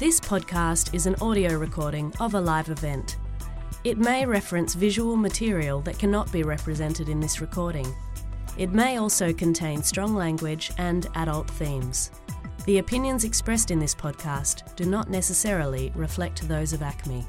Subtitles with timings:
[0.00, 3.18] This podcast is an audio recording of a live event.
[3.84, 7.86] It may reference visual material that cannot be represented in this recording.
[8.56, 12.12] It may also contain strong language and adult themes.
[12.64, 17.22] The opinions expressed in this podcast do not necessarily reflect those of ACMI.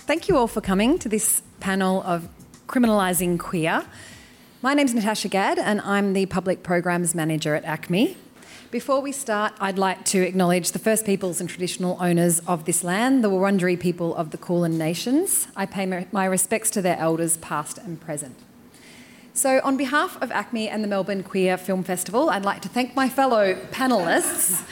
[0.00, 2.28] Thank you all for coming to this panel of
[2.66, 3.82] Criminalising Queer.
[4.62, 8.14] My name's Natasha Gadd, and I'm the Public Programs Manager at ACMI.
[8.70, 12.84] Before we start, I'd like to acknowledge the First Peoples and traditional owners of this
[12.84, 15.48] land, the Wurundjeri people of the Kulin Nations.
[15.56, 18.36] I pay my respects to their elders, past and present.
[19.32, 22.94] So, on behalf of ACMI and the Melbourne Queer Film Festival, I'd like to thank
[22.94, 24.62] my fellow panellists,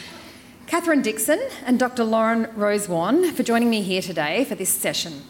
[0.67, 2.05] Catherine Dixon and Dr.
[2.05, 5.23] Lauren Rosewarne, for joining me here today for this session.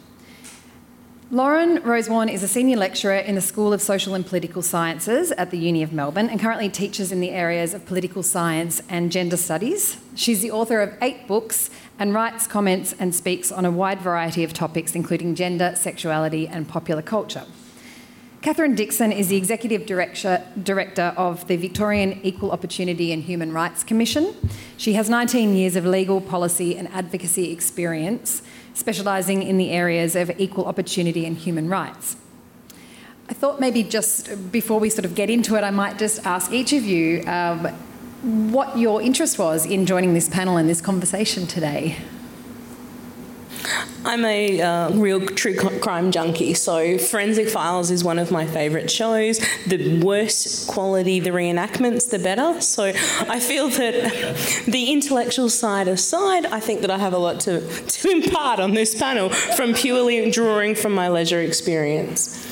[1.31, 5.51] Lauren Rosewarne is a senior lecturer in the School of Social and Political Sciences at
[5.51, 9.37] the Uni of Melbourne and currently teaches in the areas of political science and gender
[9.37, 9.99] studies.
[10.15, 14.43] She's the author of eight books and writes, comments, and speaks on a wide variety
[14.43, 17.45] of topics, including gender, sexuality, and popular culture.
[18.41, 23.85] Catherine Dixon is the Executive Director, Director of the Victorian Equal Opportunity and Human Rights
[23.85, 24.35] Commission.
[24.79, 28.41] She has 19 years of legal policy and advocacy experience
[28.79, 32.17] specialising in the areas of equal opportunity and human rights.
[33.29, 36.51] I thought maybe just before we sort of get into it, I might just ask
[36.53, 37.67] each of you um,
[38.53, 41.97] what your interest was in joining this panel and this conversation today.
[44.05, 48.91] I'm a uh, real true crime junkie, so Forensic Files is one of my favourite
[48.91, 49.39] shows.
[49.67, 52.61] The worse quality the reenactments, the better.
[52.61, 57.41] So I feel that the intellectual side aside, I think that I have a lot
[57.41, 62.47] to, to impart on this panel from purely drawing from my leisure experience.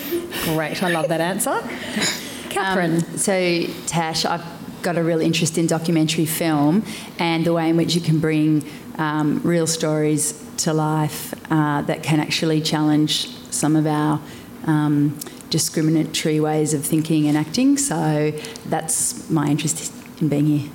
[0.45, 1.61] Great, I love that answer.
[2.51, 2.97] Catherine.
[2.97, 4.45] Um, so, Tash, I've
[4.83, 6.85] got a real interest in documentary film
[7.19, 8.65] and the way in which you can bring
[8.99, 14.21] um, real stories to life uh, that can actually challenge some of our
[14.67, 15.19] um,
[15.51, 17.77] discriminatory ways of thinking and acting.
[17.77, 18.33] So
[18.67, 20.71] that's my interest in being here.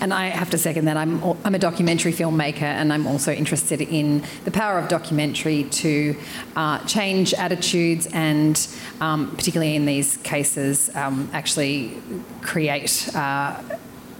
[0.00, 0.96] And I have to second that.
[0.96, 6.16] I'm, I'm a documentary filmmaker and I'm also interested in the power of documentary to
[6.54, 8.68] uh, change attitudes and,
[9.00, 12.00] um, particularly in these cases, um, actually
[12.42, 13.08] create.
[13.14, 13.60] Uh,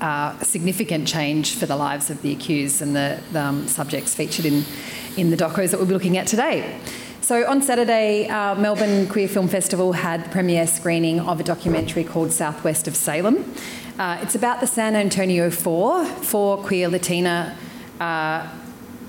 [0.00, 4.44] uh, significant change for the lives of the accused and the, the um, subjects featured
[4.44, 4.64] in,
[5.16, 6.78] in the docos that we'll be looking at today.
[7.20, 12.04] So on Saturday, uh, Melbourne Queer Film Festival had the premiere screening of a documentary
[12.04, 13.52] called Southwest of Salem.
[13.98, 17.56] Uh, it's about the San Antonio Four, four queer Latina
[17.98, 18.48] uh,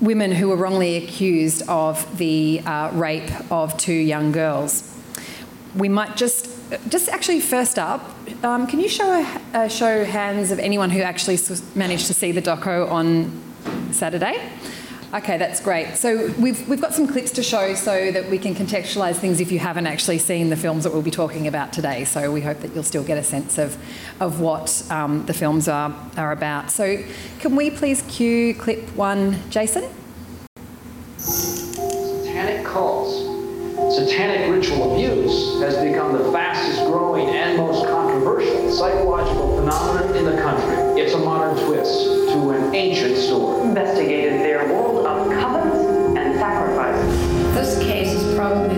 [0.00, 4.96] women who were wrongly accused of the uh, rape of two young girls.
[5.76, 6.57] We might just
[6.88, 8.02] just actually first up,
[8.42, 11.38] um, can you show a, show hands of anyone who actually
[11.74, 13.42] managed to see the doco on
[13.92, 14.50] Saturday?
[15.14, 15.96] Okay, that's great.
[15.96, 19.50] So we've, we've got some clips to show so that we can contextualise things if
[19.50, 22.04] you haven't actually seen the films that we'll be talking about today.
[22.04, 23.78] So we hope that you'll still get a sense of,
[24.20, 26.70] of what um, the films are, are about.
[26.70, 27.02] So
[27.38, 29.88] can we please cue clip one, Jason?
[31.16, 33.27] Satanic cults
[33.90, 40.40] satanic ritual abuse has become the fastest growing and most controversial psychological phenomenon in the
[40.42, 41.00] country.
[41.00, 43.68] It's a modern twist to an ancient story.
[43.68, 47.54] Investigated their world of covens and sacrifices.
[47.54, 48.77] This case is probably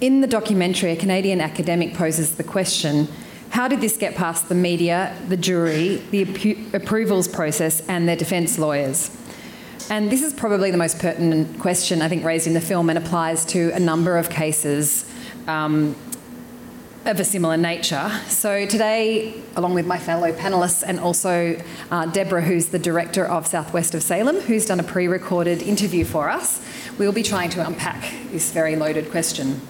[0.00, 3.08] in the documentary, a Canadian academic poses the question
[3.50, 6.22] How did this get past the media, the jury, the
[6.74, 9.10] approvals process, and their defence lawyers?
[9.88, 12.98] And this is probably the most pertinent question I think raised in the film and
[12.98, 15.08] applies to a number of cases
[15.46, 15.94] um,
[17.04, 18.10] of a similar nature.
[18.26, 23.46] So today, along with my fellow panelists and also uh, Deborah, who's the director of
[23.46, 26.60] Southwest of Salem, who's done a pre-recorded interview for us,
[26.98, 29.60] we'll be trying to unpack this very loaded question.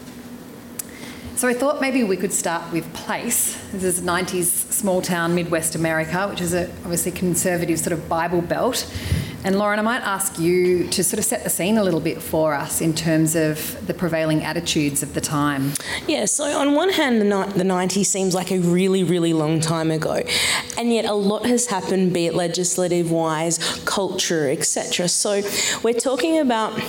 [1.36, 3.62] So I thought maybe we could start with place.
[3.70, 8.40] This is 90s small town Midwest America, which is a obviously conservative sort of Bible
[8.40, 8.90] belt.
[9.44, 12.22] And Lauren, I might ask you to sort of set the scene a little bit
[12.22, 15.74] for us in terms of the prevailing attitudes of the time.
[16.08, 19.90] Yeah, so on one hand, the, the 90s seems like a really, really long time
[19.90, 20.22] ago.
[20.78, 25.06] And yet a lot has happened, be it legislative wise, culture, etc.
[25.08, 25.42] So
[25.82, 26.80] we're talking about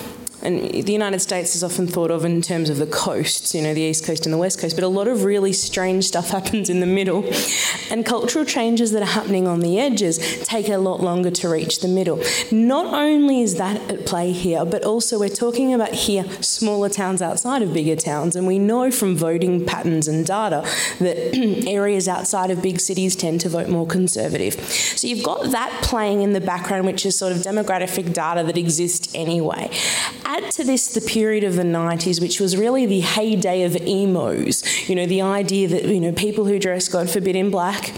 [0.44, 3.74] and the United States is often thought of in terms of the coasts, you know,
[3.74, 6.70] the East Coast and the West Coast, but a lot of really strange stuff happens
[6.70, 7.28] in the middle.
[7.90, 11.82] And cultural changes that are happening on the edges take a lot longer to reach
[11.82, 12.22] the middle.
[12.52, 17.22] Not only is that at play here, but also we're talking about here smaller towns
[17.22, 20.62] outside of bigger towns, and we know from voting patterns and data
[21.00, 21.36] that
[21.68, 24.54] areas outside of big cities tend to vote more conservative.
[24.54, 28.58] So you've got that playing in the background, which is sort of demographic data that
[28.58, 29.72] exists anyway
[30.28, 34.90] add to this the period of the 90s, which was really the heyday of emos.
[34.90, 37.94] You know, the idea that, you know, people who dress, God forbid, in black,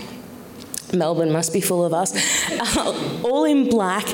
[0.94, 2.14] Melbourne must be full of us,
[3.24, 4.08] all in black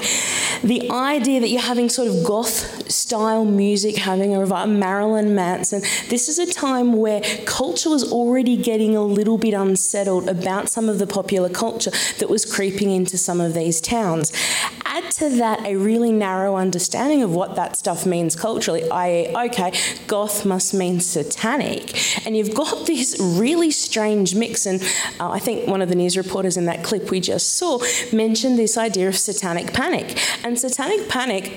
[0.66, 5.82] the idea that you're having sort of goth style music, having a revival, Marilyn Manson,
[6.10, 10.90] this is a time where culture was already getting a little bit unsettled about some
[10.90, 14.32] of the popular culture that was creeping into some of these towns.
[14.96, 19.72] Add to that a really narrow understanding of what that stuff means culturally, i.e., okay,
[20.08, 22.26] goth must mean satanic.
[22.26, 24.66] And you've got this really strange mix.
[24.66, 24.82] And
[25.20, 27.80] uh, I think one of the news reporters in that clip we just saw
[28.12, 30.18] mentioned this idea of satanic panic.
[30.44, 31.52] And and Satanic Panic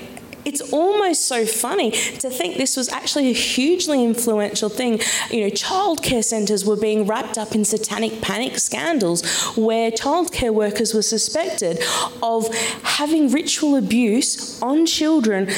[0.49, 4.99] it's almost so funny to think this was actually a hugely influential thing.
[5.31, 9.23] You know, childcare centres were being wrapped up in satanic panic scandals
[9.57, 11.85] where childcare workers were suspected
[12.23, 12.49] of
[12.83, 15.51] having ritual abuse on children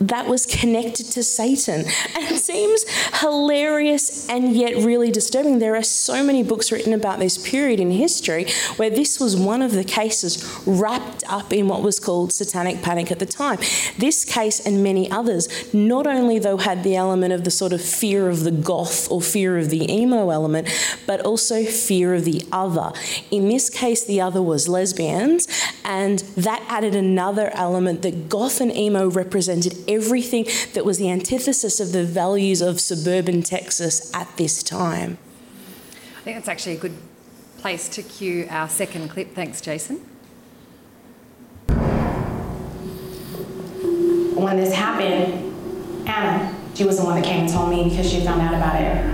[0.00, 1.84] that was connected to Satan.
[2.14, 2.84] And it seems
[3.20, 5.58] hilarious and yet really disturbing.
[5.58, 8.46] There are so many books written about this period in history
[8.76, 10.32] where this was one of the cases
[10.66, 13.58] wrapped up in what was called satanic panic at the time.
[13.98, 17.82] This case and many others not only though had the element of the sort of
[17.82, 20.68] fear of the goth or fear of the emo element,
[21.06, 22.92] but also fear of the other.
[23.30, 25.48] In this case, the other was lesbians,
[25.84, 31.80] and that added another element that goth and emo represented everything that was the antithesis
[31.80, 35.18] of the values of suburban Texas at this time.
[36.18, 36.96] I think that's actually a good
[37.58, 39.34] place to cue our second clip.
[39.34, 40.00] Thanks, Jason.
[44.38, 48.20] When this happened, Anna, she was the one that came and told me because she
[48.24, 49.04] found out about it.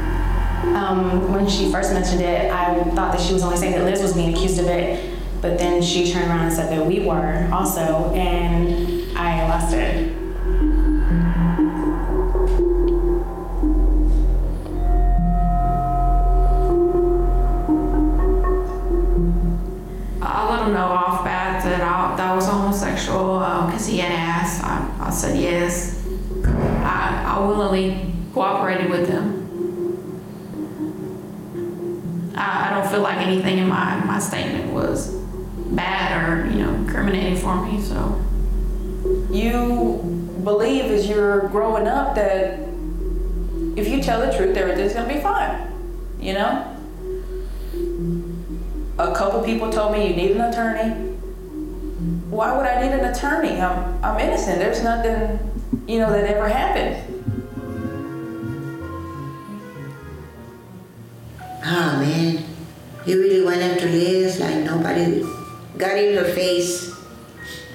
[0.76, 4.02] Um, when she first mentioned it, I thought that she was only saying that Liz
[4.02, 7.48] was being accused of it, but then she turned around and said that we were
[7.52, 10.12] also, and I lost it.
[20.20, 21.13] I let them know off
[22.34, 24.64] I, was homosexual because um, he had asked.
[24.64, 26.04] I, I said yes.
[26.44, 29.40] I, I willingly cooperated with him.
[32.34, 35.14] I, I don't feel like anything in my, my statement was
[35.70, 37.80] bad or you know incriminating for me.
[37.80, 38.20] So
[39.30, 40.00] you
[40.42, 42.58] believe as you're growing up that
[43.76, 45.70] if you tell the truth, everything's gonna be fine.
[46.18, 46.70] You know
[48.98, 51.13] a couple people told me you need an attorney.
[52.34, 53.60] Why would I need an attorney?
[53.60, 54.58] I'm, I'm innocent.
[54.58, 55.38] There's nothing,
[55.86, 57.22] you know, that ever happened.
[61.66, 62.44] Oh man,
[63.06, 65.24] you really went after Liz like nobody
[65.78, 66.92] got in her face.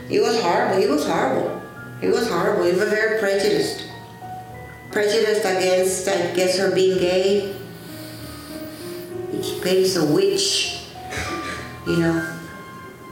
[0.09, 0.81] He was horrible.
[0.81, 1.61] He was horrible.
[2.01, 2.65] He was horrible.
[2.65, 3.85] He was very prejudiced.
[4.91, 7.55] Prejudiced against, I guess, her being gay.
[9.31, 10.79] He's a witch
[11.87, 12.38] you know.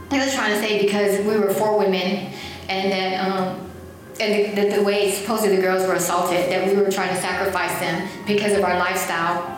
[0.09, 2.31] I was trying to say because we were four women,
[2.69, 3.71] and that um,
[4.19, 7.21] and the, the, the way supposedly the girls were assaulted, that we were trying to
[7.21, 9.53] sacrifice them because of our lifestyle.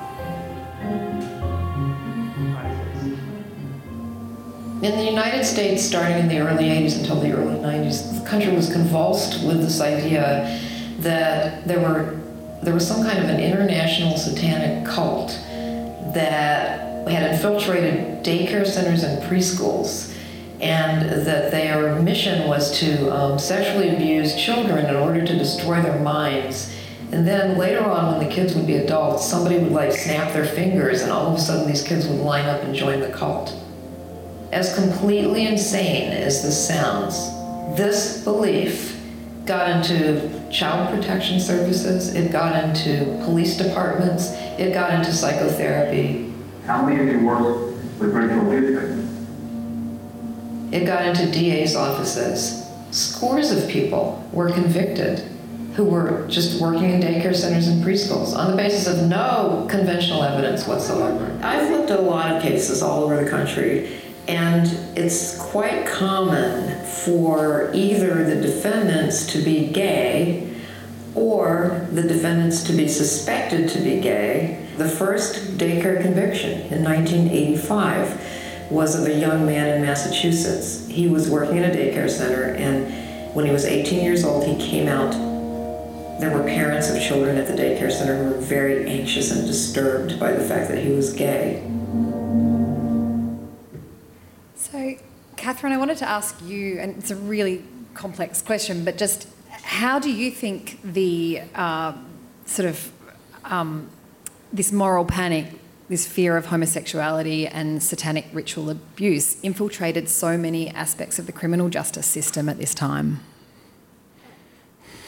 [4.82, 8.56] In the United States, starting in the early 80s until the early 90s, the country
[8.56, 10.60] was convulsed with this idea
[11.00, 12.18] that there were
[12.62, 15.30] there was some kind of an international satanic cult
[16.14, 20.14] that had infiltrated daycare centers and preschools,
[20.62, 26.00] and that their mission was to um, sexually abuse children in order to destroy their
[26.00, 26.76] minds.
[27.12, 30.46] And then later on, when the kids would be adults, somebody would like snap their
[30.46, 33.56] fingers, and all of a sudden these kids would line up and join the cult.
[34.52, 37.16] As completely insane as this sounds,
[37.78, 39.00] this belief
[39.46, 46.32] got into child protection services, it got into police departments, it got into psychotherapy.
[46.66, 48.99] How many of you work with ritual abuse victims?
[50.72, 52.68] It got into DA's offices.
[52.92, 55.24] Scores of people were convicted
[55.76, 60.24] who were just working in daycare centers and preschools on the basis of no conventional
[60.24, 61.40] evidence whatsoever.
[61.42, 63.90] I've looked at a lot of cases all over the country,
[64.28, 70.54] and it's quite common for either the defendants to be gay
[71.16, 74.68] or the defendants to be suspected to be gay.
[74.78, 78.39] The first daycare conviction in 1985
[78.70, 80.88] was of a young man in Massachusetts.
[80.88, 84.56] He was working in a daycare center, and when he was 18 years old, he
[84.58, 85.12] came out.
[86.20, 90.20] There were parents of children at the daycare center who were very anxious and disturbed
[90.20, 91.64] by the fact that he was gay.
[94.56, 94.96] So,
[95.36, 100.00] Catherine, I wanted to ask you, and it's a really complex question, but just how
[100.00, 101.94] do you think the uh,
[102.46, 102.92] sort of
[103.46, 103.90] um,
[104.52, 105.59] this moral panic
[105.90, 111.68] this fear of homosexuality and satanic ritual abuse infiltrated so many aspects of the criminal
[111.68, 113.20] justice system at this time?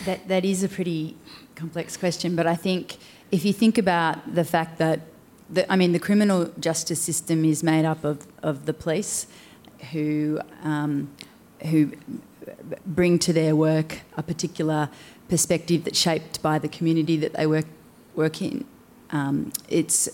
[0.05, 1.15] That, that is a pretty
[1.55, 2.97] complex question, but I think
[3.31, 5.01] if you think about the fact that,
[5.47, 9.27] the, I mean, the criminal justice system is made up of, of the police
[9.91, 11.11] who, um,
[11.67, 11.91] who
[12.85, 14.89] bring to their work a particular
[15.29, 17.65] perspective that's shaped by the community that they work,
[18.15, 18.65] work in.
[19.11, 20.09] Um, it's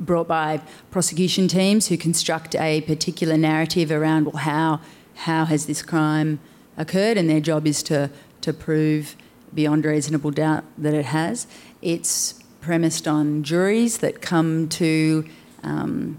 [0.00, 4.80] brought by prosecution teams who construct a particular narrative around well, how
[5.14, 6.38] how has this crime
[6.76, 9.16] occurred, and their job is to to prove
[9.54, 11.46] beyond reasonable doubt that it has.
[11.82, 15.24] It's premised on juries that come to
[15.62, 16.18] um,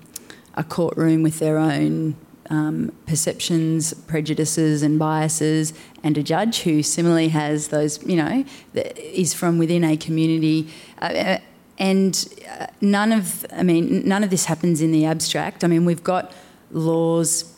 [0.55, 2.15] a courtroom with their own
[2.50, 8.43] um, perceptions, prejudices, and biases, and a judge who similarly has those, you know,
[8.74, 10.67] is from within a community.
[11.01, 11.38] Uh,
[11.79, 12.27] and
[12.59, 15.63] uh, none of, I mean, none of this happens in the abstract.
[15.63, 16.33] I mean, we've got
[16.71, 17.55] laws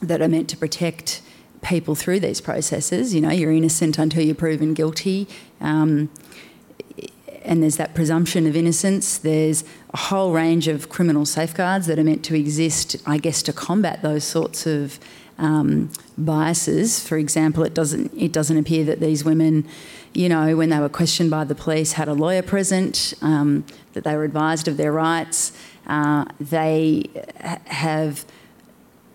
[0.00, 1.20] that are meant to protect
[1.62, 3.14] people through these processes.
[3.14, 5.28] You know, you're innocent until you're proven guilty.
[5.60, 6.08] Um,
[7.44, 9.18] and there's that presumption of innocence.
[9.18, 13.52] There's a whole range of criminal safeguards that are meant to exist, I guess, to
[13.52, 14.98] combat those sorts of
[15.38, 17.00] um, biases.
[17.06, 19.66] For example, it doesn't it doesn't appear that these women
[20.14, 24.04] you know, when they were questioned by the police, had a lawyer present, um, that
[24.04, 25.52] they were advised of their rights.
[25.86, 27.04] Uh, they
[27.66, 28.24] have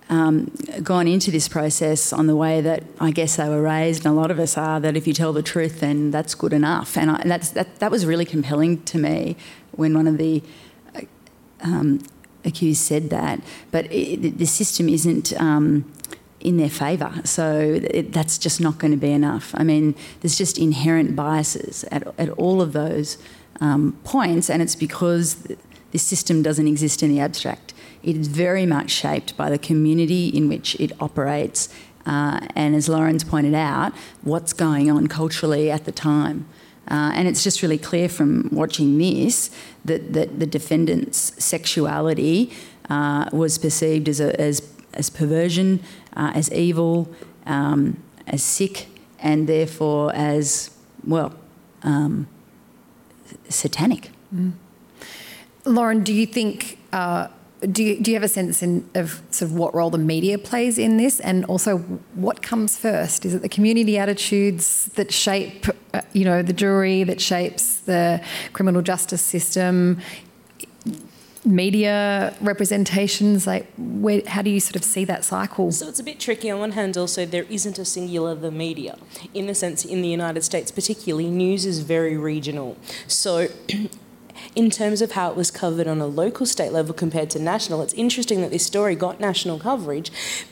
[0.10, 4.16] um, gone into this process on the way that I guess they were raised, and
[4.16, 6.98] a lot of us are, that if you tell the truth, then that's good enough.
[6.98, 9.36] And, I, and that, that was really compelling to me
[9.72, 10.44] when one of the
[11.62, 12.02] um,
[12.46, 13.42] accused said that.
[13.72, 15.92] But it, the system isn't um,
[16.44, 17.12] in their favour.
[17.24, 19.54] So it, that's just not going to be enough.
[19.56, 23.18] I mean, there's just inherent biases at, at all of those
[23.62, 25.48] um, points, and it's because
[25.92, 27.74] this system doesn't exist in the abstract.
[28.04, 31.70] It is very much shaped by the community in which it operates,
[32.06, 36.46] uh, and as Lauren's pointed out, what's going on culturally at the time.
[36.92, 39.50] Uh, and it's just really clear from watching this
[39.86, 42.52] that, that the defendant's sexuality
[42.90, 44.62] uh, was perceived as, a, as,
[44.94, 45.80] as perversion,
[46.16, 47.08] uh, as evil,
[47.46, 48.88] um, as sick,
[49.20, 50.70] and therefore as,
[51.06, 51.34] well,
[51.84, 52.28] um,
[53.50, 54.10] satanic.
[54.34, 54.54] Mm.
[55.66, 57.28] Lauren, do you think, uh,
[57.72, 60.38] do, you, do you have a sense in, of sort of what role the media
[60.38, 61.20] plays in this?
[61.22, 61.78] And also,
[62.16, 63.26] what comes first?
[63.26, 68.22] Is it the community attitudes that shape, uh, you know, the jury, that shapes the
[68.52, 70.02] criminal justice system?
[71.46, 73.46] Media representations?
[73.46, 75.72] Like, where, how do you sort of see that cycle?
[75.72, 76.50] So it's a bit tricky.
[76.50, 78.98] On one hand, also there isn't a singular the media,
[79.34, 82.78] in the sense in the United States, particularly news is very regional.
[83.08, 83.48] So
[84.56, 87.82] in terms of how it was covered on a local state level compared to national,
[87.82, 90.12] it's interesting that this story got national coverage,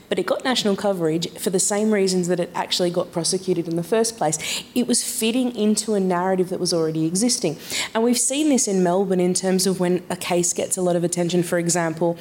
[0.10, 3.76] but it got national coverage for the same reasons that it actually got prosecuted in
[3.76, 4.64] the first place.
[4.76, 7.58] It was fitting into a narrative that was already existing.
[7.94, 10.96] And we've seen this in Melbourne in terms of when a case gets a lot
[10.96, 11.44] of attention.
[11.44, 12.18] For example,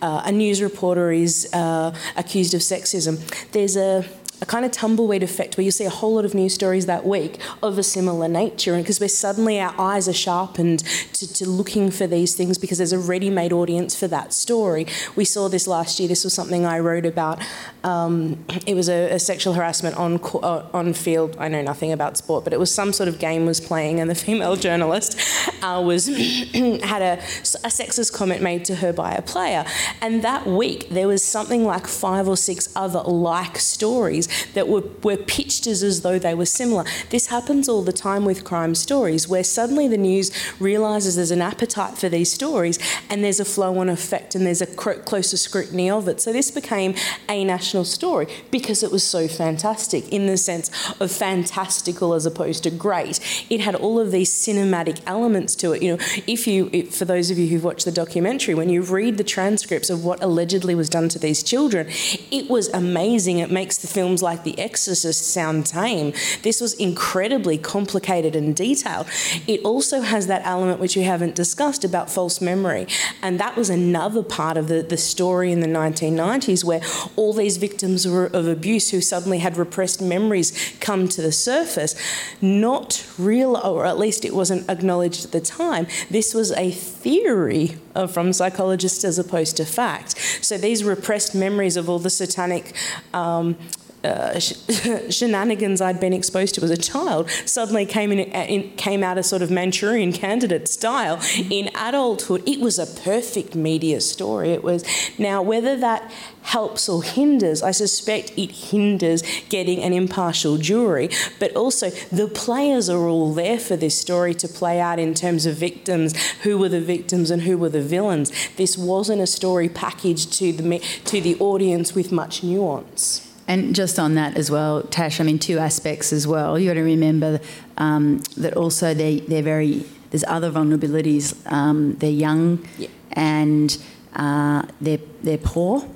[0.00, 3.18] uh, a news reporter is uh, accused of sexism.
[3.52, 4.04] There's a
[4.40, 7.06] a kind of tumbleweed effect where you see a whole lot of news stories that
[7.06, 10.80] week of a similar nature, and because we're suddenly our eyes are sharpened
[11.12, 14.86] to, to looking for these things because there's a ready-made audience for that story.
[15.14, 16.08] We saw this last year.
[16.08, 17.42] This was something I wrote about.
[17.84, 21.36] Um, it was a, a, sexual harassment on uh, on field.
[21.38, 24.10] I know nothing about sport, but it was some sort of game was playing, and
[24.10, 25.18] the female journalist
[25.62, 26.06] uh, was
[26.82, 27.18] had a,
[27.62, 29.64] a sexist comment made to her by a player,
[30.00, 34.23] and that week there was something like five or six other like stories
[34.54, 36.84] that were, were pitched as, as though they were similar.
[37.10, 41.42] This happens all the time with crime stories, where suddenly the news realises there's an
[41.42, 42.78] appetite for these stories
[43.10, 46.20] and there's a flow on effect and there's a closer scrutiny of it.
[46.20, 46.94] So this became
[47.28, 52.64] a national story because it was so fantastic in the sense of fantastical as opposed
[52.64, 53.20] to great.
[53.50, 55.82] It had all of these cinematic elements to it.
[55.82, 58.82] You know, if you, if, for those of you who've watched the documentary, when you
[58.82, 61.88] read the transcripts of what allegedly was done to these children,
[62.30, 63.38] it was amazing.
[63.38, 66.12] It makes the films like The Exorcist sound tame.
[66.42, 69.08] This was incredibly complicated and detailed.
[69.48, 72.86] It also has that element which we haven't discussed about false memory.
[73.22, 76.80] And that was another part of the, the story in the 1990s where
[77.16, 81.96] all these victims of abuse who suddenly had repressed memories come to the surface,
[82.40, 85.88] not real, or at least it wasn't acknowledged at the time.
[86.08, 87.78] This was a theory
[88.12, 90.18] from psychologists as opposed to fact.
[90.44, 92.74] So these repressed memories of all the satanic
[93.12, 93.56] um,
[94.04, 94.38] uh,
[95.10, 99.28] shenanigans I'd been exposed to as a child suddenly came in, in, came out as
[99.28, 101.20] sort of Manchurian candidate style
[101.50, 102.42] in adulthood.
[102.46, 104.50] It was a perfect media story.
[104.50, 104.84] It was
[105.18, 107.62] now whether that helps or hinders.
[107.62, 111.08] I suspect it hinders getting an impartial jury,
[111.40, 115.46] but also the players are all there for this story to play out in terms
[115.46, 118.30] of victims, who were the victims and who were the villains.
[118.56, 123.33] This wasn't a story packaged to the to the audience with much nuance.
[123.46, 126.58] And just on that as well, Tash, I mean, two aspects as well.
[126.58, 127.40] You've got to remember
[127.76, 131.34] um, that also they, they're very, there's other vulnerabilities.
[131.52, 132.88] Um, they're young yeah.
[133.12, 133.76] and
[134.16, 135.86] uh, they're, they're poor.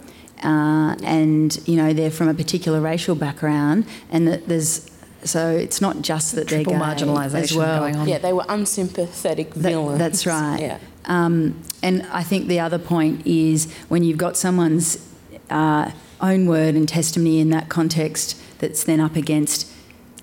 [0.45, 4.89] Uh, and you know they're from a particular racial background, and that there's
[5.25, 7.81] so it's not just that Triple they're gay marginalisation as well.
[7.81, 8.09] going on.
[8.09, 9.99] Yeah, they were unsympathetic That- villains.
[9.99, 10.61] that's right.
[10.61, 10.79] Yeah.
[11.07, 15.05] Um, and I think the other point is when you've got someone's
[15.51, 19.71] uh, own word and testimony in that context that's then up against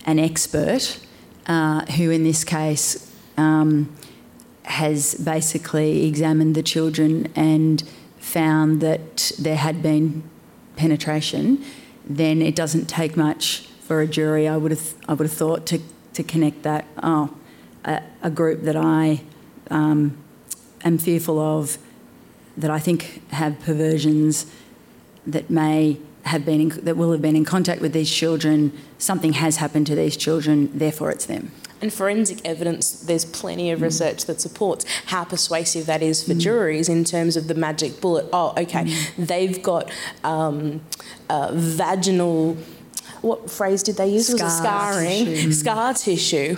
[0.06, 1.00] an expert
[1.48, 3.96] uh, who, in this case, um,
[4.64, 7.84] has basically examined the children and
[8.18, 10.24] found that there had been
[10.76, 11.64] penetration,
[12.06, 14.48] then it doesn't take much for a jury.
[14.48, 15.80] I would have, I would have thought to
[16.16, 16.86] to connect that.
[17.04, 17.36] Oh,
[17.84, 19.22] a, a group that I
[19.70, 20.18] um,
[20.84, 21.78] am fearful of,
[22.58, 24.46] that I think have perversions
[25.26, 28.72] that may have been in, that will have been in contact with these children.
[28.98, 31.52] Something has happened to these children, therefore it's them.
[31.82, 36.90] And forensic evidence, there's plenty of research that supports how persuasive that is for juries
[36.90, 38.28] in terms of the magic bullet.
[38.34, 38.86] Oh, okay,
[39.18, 39.92] they've got
[40.24, 40.82] um,
[41.30, 42.58] uh, vaginal.
[43.22, 44.30] What phrase did they use?
[44.32, 45.52] Was Scar scarring, tissue.
[45.52, 46.58] scar tissue.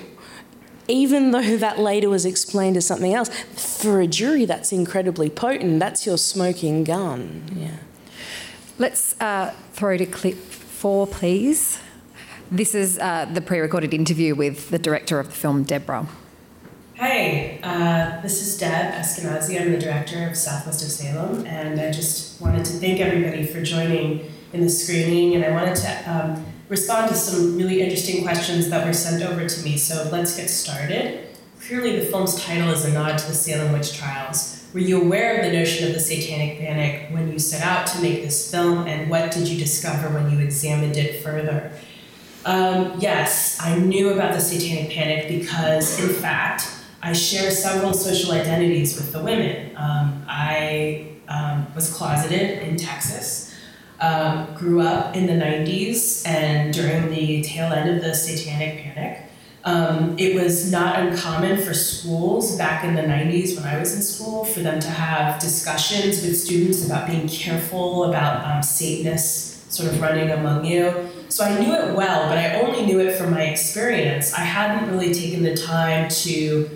[0.88, 3.30] Even though that later was explained as something else,
[3.82, 5.80] for a jury, that's incredibly potent.
[5.80, 7.44] That's your smoking gun.
[7.54, 7.72] Yeah.
[8.80, 11.80] Let's uh, throw to clip four, please.
[12.52, 16.08] This is uh, the pre recorded interview with the director of the film, Deborah.
[17.00, 19.60] Hi, uh, this is Deb Esquenazi.
[19.60, 23.64] I'm the director of Southwest of Salem, and I just wanted to thank everybody for
[23.64, 25.34] joining in the screening.
[25.34, 29.50] And I wanted to um, respond to some really interesting questions that were sent over
[29.50, 29.78] to me.
[29.78, 31.28] So let's get started.
[31.62, 34.57] Clearly, the film's title is a nod to the Salem witch trials.
[34.74, 38.02] Were you aware of the notion of the satanic panic when you set out to
[38.02, 41.72] make this film, and what did you discover when you examined it further?
[42.46, 46.70] Um, yes, I knew about the satanic panic because, in fact,
[47.02, 49.76] I share several social identities with the women.
[49.78, 53.54] Um, I um, was closeted in Texas,
[54.02, 59.27] um, grew up in the 90s, and during the tail end of the satanic panic.
[59.68, 64.02] Um, it was not uncommon for schools back in the 90s when I was in
[64.02, 69.92] school for them to have discussions with students about being careful about um, Satanists sort
[69.92, 71.10] of running among you.
[71.28, 74.34] So I knew it well, but I only knew it from my experience.
[74.34, 76.70] I hadn't really taken the time to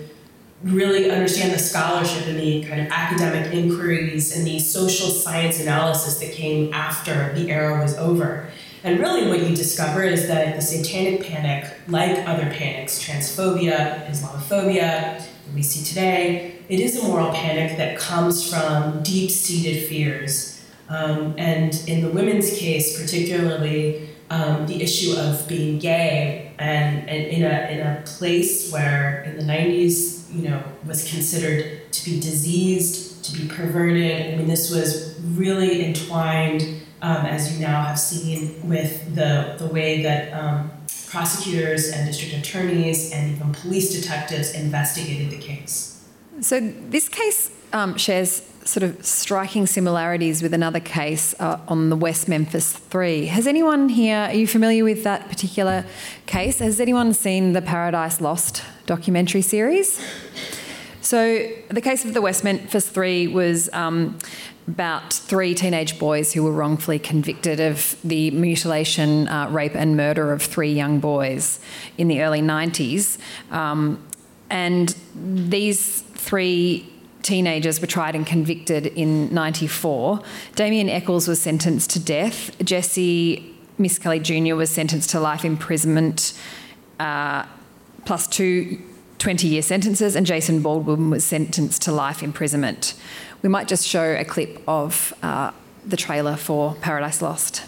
[0.62, 6.20] really understand the scholarship and the kind of academic inquiries and the social science analysis
[6.20, 8.50] that came after the era was over.
[8.84, 15.20] And really, what you discover is that the satanic panic, like other panics, transphobia, Islamophobia,
[15.20, 20.64] that we see today, it is a moral panic that comes from deep seated fears.
[20.90, 27.28] Um, and in the women's case, particularly, um, the issue of being gay and, and
[27.28, 32.20] in a in a place where in the 90s you know was considered to be
[32.20, 38.00] diseased to be perverted i mean this was really entwined um, as you now have
[38.00, 40.72] seen with the the way that um,
[41.08, 46.08] prosecutors and district attorneys and even police detectives investigated the case
[46.40, 46.60] so
[46.90, 52.28] this case um, shares sort of striking similarities with another case uh, on the West
[52.28, 53.26] Memphis Three.
[53.26, 55.86] Has anyone here, are you familiar with that particular
[56.26, 56.60] case?
[56.60, 60.00] Has anyone seen the Paradise Lost documentary series?
[61.02, 64.20] So, the case of the West Memphis Three was um,
[64.68, 70.32] about three teenage boys who were wrongfully convicted of the mutilation, uh, rape, and murder
[70.32, 71.60] of three young boys
[71.98, 73.18] in the early 90s.
[73.52, 74.06] Um,
[74.50, 76.88] and these three
[77.24, 80.22] teenagers were tried and convicted in 94.
[80.56, 82.58] Damien Echols was sentenced to death.
[82.64, 84.56] Jesse Misskelley Jr.
[84.56, 86.34] was sentenced to life imprisonment
[87.00, 87.46] uh,
[88.06, 88.82] plus two
[89.22, 92.96] 20 year sentences, and Jason Baldwin was sentenced to life imprisonment.
[93.44, 95.52] We might just show a clip of uh,
[95.86, 97.64] the trailer for Paradise Lost.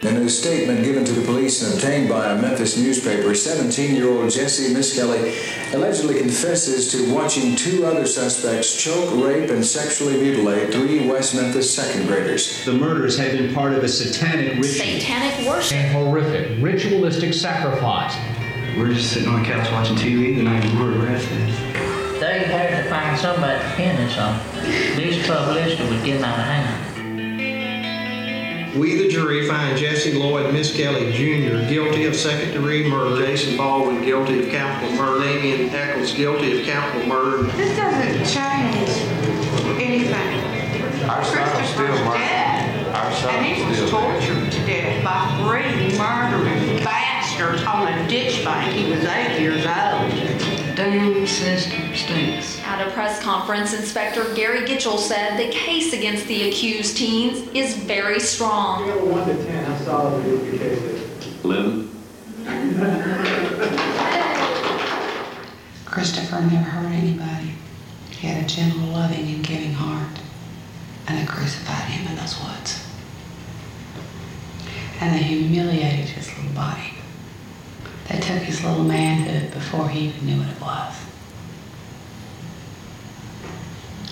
[0.00, 4.08] In a statement given to the police and obtained by a Memphis newspaper, 17 year
[4.08, 5.36] old Jesse Misskelley
[5.74, 11.74] allegedly confesses to watching two other suspects choke, rape, and sexually mutilate three West Memphis
[11.74, 12.64] second graders.
[12.64, 14.86] The murders had been part of a satanic ritual.
[14.86, 15.76] Satanic worship.
[15.76, 18.16] A horrific ritualistic sacrifice.
[18.80, 21.36] We're just sitting on the couch watching TV the night we were arrested.
[22.18, 24.40] They had to find somebody to pin this on.
[24.96, 26.80] This publicity was getting out of hand.
[28.80, 31.68] We, the jury, find Jesse Lloyd Misskelley Jr.
[31.68, 36.64] guilty of second degree murder, Jason Baldwin guilty of capital murder, Damien Echols guilty of
[36.64, 37.42] capital murder.
[37.58, 38.88] This doesn't change
[39.78, 41.04] anything.
[41.06, 42.86] Our son's still dead.
[42.94, 46.59] Our son's And he was still tortured to death by three murdering
[47.40, 48.72] bastards on a ditch bank.
[48.74, 50.76] He was eight years old.
[50.76, 52.58] Damn system stinks.
[52.60, 57.76] At a press conference, Inspector Gary Gitchell said the case against the accused teens is
[57.76, 58.82] very strong.
[58.82, 61.44] Scale of 1 to 10, how solid would your case is?
[61.44, 61.90] 11.
[65.84, 67.54] Christopher never hurt anybody.
[68.10, 70.20] He had a gentle, loving, and giving heart.
[71.08, 72.86] And they crucified him in those woods.
[75.00, 76.99] And they humiliated his little body.
[78.10, 80.94] They took his little manhood before he even knew what it was.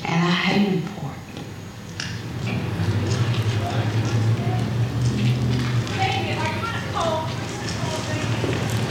[0.05, 1.19] And I hate him for it.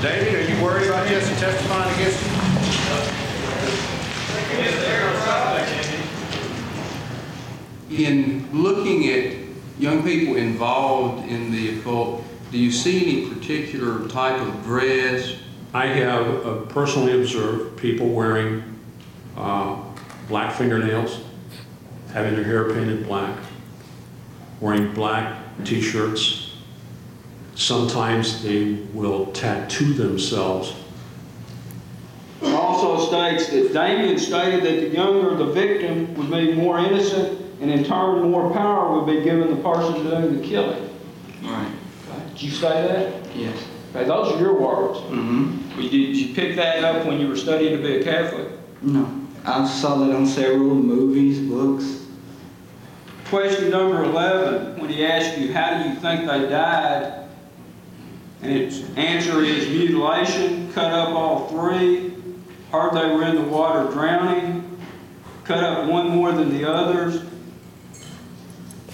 [0.01, 2.27] David, are you worried about Jesse testifying against you?
[8.05, 9.37] In looking at
[9.79, 15.35] young people involved in the occult, do you see any particular type of dress?
[15.73, 18.63] I have uh, personally observed people wearing
[19.35, 19.81] uh,
[20.27, 21.21] black fingernails,
[22.13, 23.37] having their hair painted black,
[24.61, 26.55] wearing black t-shirts.
[27.55, 30.75] Sometimes they will tattoo themselves.
[32.43, 37.71] Also states that Damien stated that the younger the victim would be more innocent and
[37.71, 40.87] in turn more power would be given the person doing the killing.
[41.43, 41.66] Right.
[42.37, 43.35] Did you say that?
[43.35, 43.67] Yes.
[43.95, 44.99] Okay, those are your words.
[44.99, 45.81] Mm-hmm.
[45.81, 48.47] Did you pick that up when you were studying to be a Catholic?
[48.83, 49.09] No.
[49.43, 52.05] I saw that on several movies, books.
[53.25, 57.27] Question number 11, when he asked you, how do you think they died?
[58.43, 62.13] And its answer is mutilation, cut up all three,
[62.71, 64.77] heard they were in the water drowning,
[65.43, 67.23] cut up one more than the others.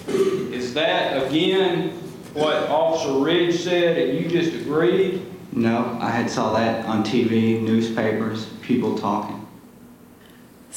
[0.08, 2.00] Is that, again,
[2.34, 5.24] what Officer Ridge said and you just agreed?
[5.52, 9.46] No, I had saw that on TV, newspapers, people talking.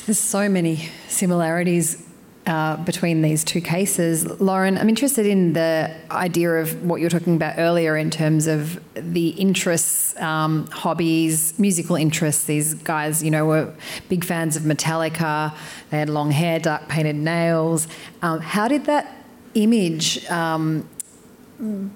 [0.06, 2.08] There's so many similarities
[2.46, 4.40] uh, between these two cases.
[4.40, 8.48] Lauren, I'm interested in the idea of what you were talking about earlier in terms
[8.48, 12.46] of the interests, um, hobbies, musical interests.
[12.46, 13.74] These guys, you know, were
[14.08, 15.54] big fans of Metallica.
[15.90, 17.88] They had long hair, dark painted nails.
[18.22, 19.14] Um, how did that
[19.56, 20.88] image um,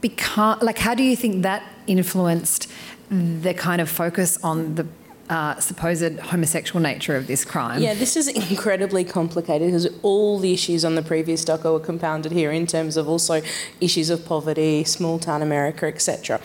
[0.01, 0.59] become?
[0.61, 2.67] Like, how do you think that influenced
[3.09, 4.87] the kind of focus on the
[5.31, 7.81] uh, supposed homosexual nature of this crime.
[7.81, 12.33] Yeah, this is incredibly complicated because all the issues on the previous doco were compounded
[12.33, 13.41] here in terms of also
[13.79, 16.41] issues of poverty, small town America, etc.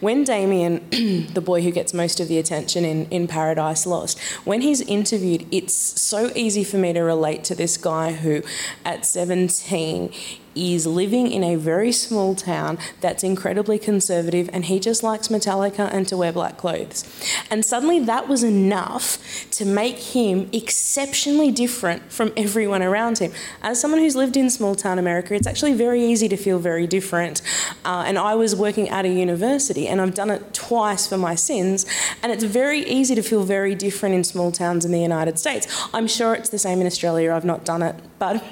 [0.00, 4.62] When Damien, the boy who gets most of the attention in, in Paradise Lost, when
[4.62, 8.42] he's interviewed, it's so easy for me to relate to this guy who,
[8.84, 10.12] at 17,
[10.54, 15.92] is living in a very small town that's incredibly conservative and he just likes Metallica
[15.92, 17.04] and to wear black clothes.
[17.50, 19.18] And suddenly that was enough
[19.52, 23.32] to make him exceptionally different from everyone around him.
[23.62, 26.86] As someone who's lived in small town America, it's actually very easy to feel very
[26.86, 27.42] different.
[27.84, 31.34] Uh, and I was working at a university and I've done it twice for my
[31.34, 31.86] sins,
[32.22, 35.88] and it's very easy to feel very different in small towns in the United States.
[35.92, 38.42] I'm sure it's the same in Australia, I've not done it, but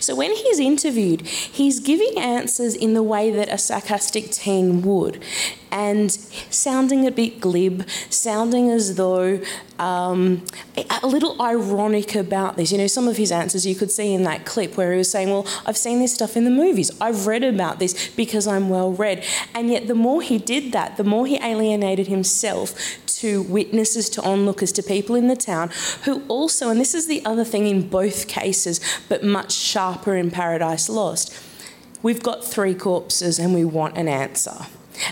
[0.00, 5.22] so when he's interviewed, he's giving answers in the way that a sarcastic teen would,
[5.72, 9.40] and sounding a bit glib, sounding as though
[9.78, 10.44] um,
[11.02, 12.70] a little ironic about this.
[12.70, 15.10] You know, some of his answers you could see in that clip where he was
[15.10, 18.68] saying, Well, I've seen this stuff in the movies, I've read about this because I'm
[18.68, 19.24] well read.
[19.54, 24.22] And yet, the more he did that, the more he alienated himself to witnesses, to
[24.22, 25.70] onlookers, to people in the town
[26.04, 30.30] who also, and this is the other thing in both cases, but much sharper in
[30.30, 31.32] Paradise Lost,
[32.02, 34.66] we've got three corpses and we want an answer.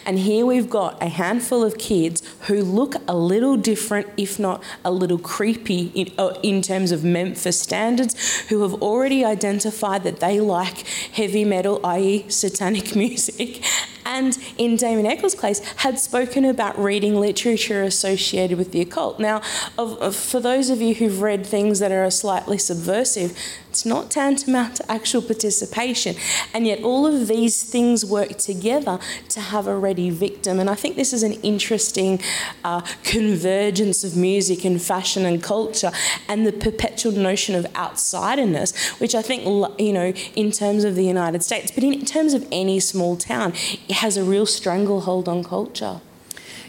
[0.07, 4.62] And here we've got a handful of kids who look a little different, if not
[4.85, 8.14] a little creepy in, uh, in, terms of Memphis standards,
[8.48, 13.62] who have already identified that they like heavy metal, i.e., satanic music,
[14.11, 19.20] and in Damon Echols' case, had spoken about reading literature associated with the occult.
[19.20, 19.40] Now,
[19.79, 24.11] of, of, for those of you who've read things that are slightly subversive, it's not
[24.11, 26.16] tantamount to actual participation.
[26.53, 30.59] And yet, all of these things work together to have a ready victim.
[30.59, 32.20] And I think this is an interesting
[32.64, 35.92] uh, convergence of music and fashion and culture
[36.27, 39.44] and the perpetual notion of outsiderness, which I think,
[39.79, 43.53] you know, in terms of the United States, but in terms of any small town,
[44.00, 46.00] has a real stranglehold on culture.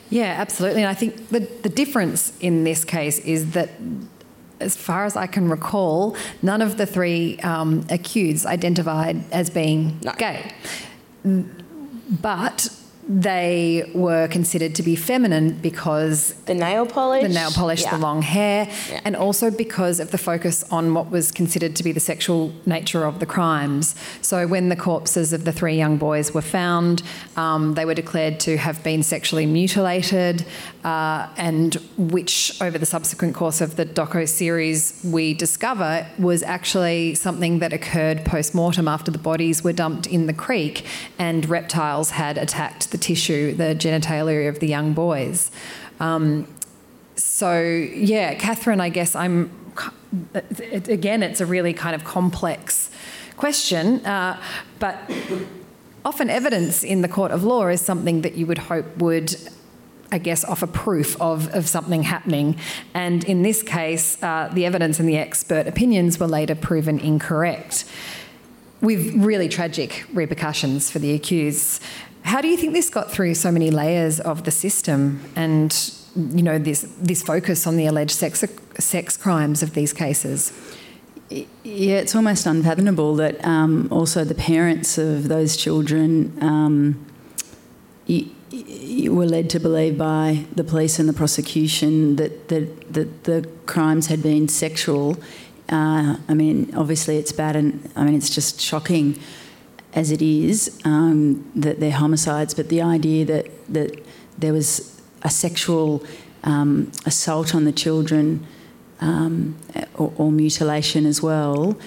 [0.09, 0.81] Yeah, absolutely.
[0.81, 3.69] And I think the, the difference in this case is that
[4.59, 9.99] as far as I can recall, none of the three um, accused identified as being
[10.03, 10.11] no.
[10.17, 10.51] gay.
[11.23, 12.69] But
[13.07, 17.91] they were considered to be feminine because the nail polish, the nail polish, yeah.
[17.91, 19.01] the long hair, yeah.
[19.03, 23.05] and also because of the focus on what was considered to be the sexual nature
[23.05, 23.95] of the crimes.
[24.21, 27.01] So when the corpses of the three young boys were found,
[27.35, 30.45] um, they were declared to have been sexually mutilated,
[30.83, 37.15] uh, and which over the subsequent course of the doco series we discover was actually
[37.15, 40.85] something that occurred post mortem after the bodies were dumped in the creek
[41.17, 45.51] and reptiles had attacked the tissue, the genitalia of the young boys.
[45.99, 46.47] Um,
[47.15, 49.51] so, yeah, Catherine, I guess I'm,
[50.63, 52.89] again, it's a really kind of complex
[53.37, 54.41] question, uh,
[54.79, 54.97] but
[56.05, 59.35] often evidence in the court of law is something that you would hope would
[60.11, 62.57] I guess, offer proof of, of something happening.
[62.93, 67.85] And in this case, uh, the evidence and the expert opinions were later proven incorrect,
[68.81, 71.81] with really tragic repercussions for the accused.
[72.23, 76.43] How do you think this got through so many layers of the system and you
[76.43, 78.43] know this this focus on the alleged sex
[78.79, 80.51] sex crimes of these cases?
[81.29, 87.05] Yeah, it's almost unfathomable that um, also the parents of those children um,
[89.09, 94.07] were led to believe by the police and the prosecution that, that, that the crimes
[94.07, 95.15] had been sexual.
[95.69, 99.17] Uh, I mean, obviously it's bad and I mean, it's just shocking
[99.93, 104.03] as it is um, that they're homicides, but the idea that, that
[104.37, 106.03] there was a sexual
[106.43, 108.45] um, assault on the children
[108.99, 109.57] um,
[109.95, 111.77] or, or, mutilation as well,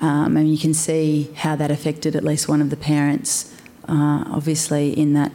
[0.00, 3.54] um, and you can see how that affected at least one of the parents,
[3.88, 5.32] uh, obviously in that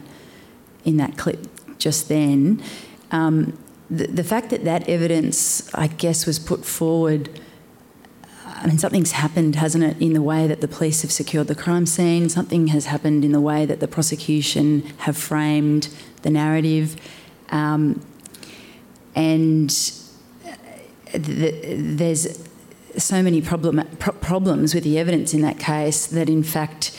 [0.84, 1.46] in that clip
[1.78, 2.62] just then.
[3.12, 3.56] Um,
[3.90, 7.40] the, the fact that that evidence, I guess, was put forward
[8.62, 11.54] I mean, something's happened, hasn't it, in the way that the police have secured the
[11.56, 12.28] crime scene?
[12.28, 15.88] Something has happened in the way that the prosecution have framed
[16.22, 16.94] the narrative.
[17.50, 18.00] Um,
[19.16, 19.68] and
[21.12, 22.48] the, there's
[22.96, 26.96] so many problem, pro- problems with the evidence in that case that, in fact,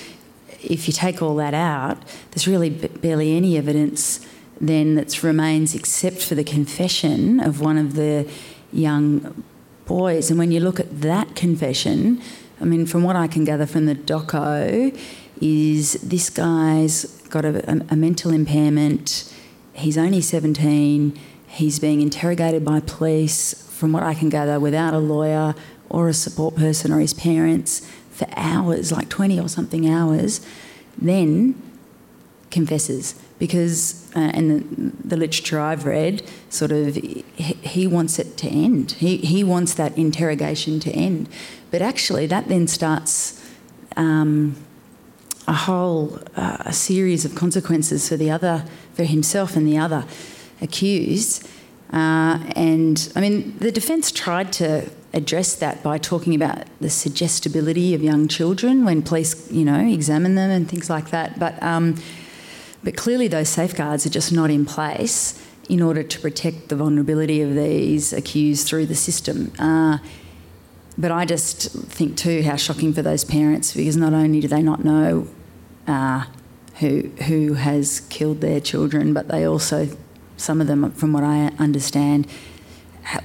[0.62, 1.97] if you take all that out,
[2.32, 4.19] there's really b- barely any evidence
[4.60, 8.30] then that remains except for the confession of one of the
[8.73, 9.43] young
[9.85, 10.29] boys.
[10.29, 12.21] And when you look at that confession,
[12.61, 14.97] I mean, from what I can gather from the doco,
[15.41, 19.33] is this guy's got a, a, a mental impairment.
[19.73, 21.19] He's only 17.
[21.47, 25.55] He's being interrogated by police, from what I can gather, without a lawyer
[25.89, 30.45] or a support person or his parents for hours, like 20 or something hours.
[30.97, 31.61] Then
[32.49, 34.63] confesses because, uh, the,
[35.03, 38.93] the, literature I've read, sort of, he, he wants it to end.
[38.93, 41.27] He, he wants that interrogation to end.
[41.69, 43.45] But actually, that then starts
[43.97, 44.56] um,
[45.45, 50.06] a whole uh, a series of consequences for the other, for himself and the other
[50.62, 51.45] accused.
[51.91, 57.93] Uh, and I mean, the defence tried to address that by talking about the suggestibility
[57.93, 61.38] of young children when police, you know, examine them and things like that.
[61.38, 61.97] But um,
[62.83, 67.41] but clearly, those safeguards are just not in place in order to protect the vulnerability
[67.41, 69.51] of these accused through the system.
[69.57, 69.97] Uh,
[70.97, 74.61] but I just think too how shocking for those parents because not only do they
[74.61, 75.27] not know
[75.87, 76.25] uh,
[76.79, 79.87] who who has killed their children, but they also,
[80.37, 82.27] some of them, from what I understand,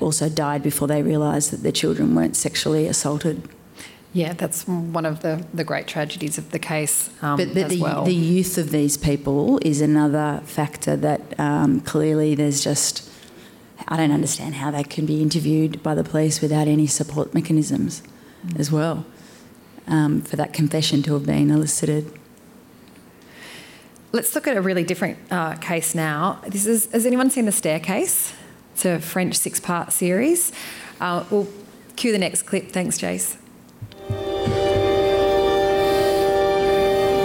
[0.00, 3.48] also died before they realised that their children weren't sexually assaulted.
[4.12, 7.70] Yeah, that's one of the, the great tragedies of the case um, but, but as
[7.72, 8.04] the, well.
[8.04, 13.08] the youth of these people is another factor that um, clearly there's just
[13.86, 18.02] I don't understand how they can be interviewed by the police without any support mechanisms
[18.46, 18.60] Mm.
[18.60, 19.04] as well
[19.88, 22.12] um, for that confession to have been elicited.
[24.12, 26.40] Let's look at a really different uh, case now.
[26.46, 28.32] This is has anyone seen the staircase?
[28.74, 30.52] It's a French six-part series.
[31.00, 31.48] Uh, we'll
[31.96, 32.70] cue the next clip.
[32.70, 33.36] Thanks, Jace.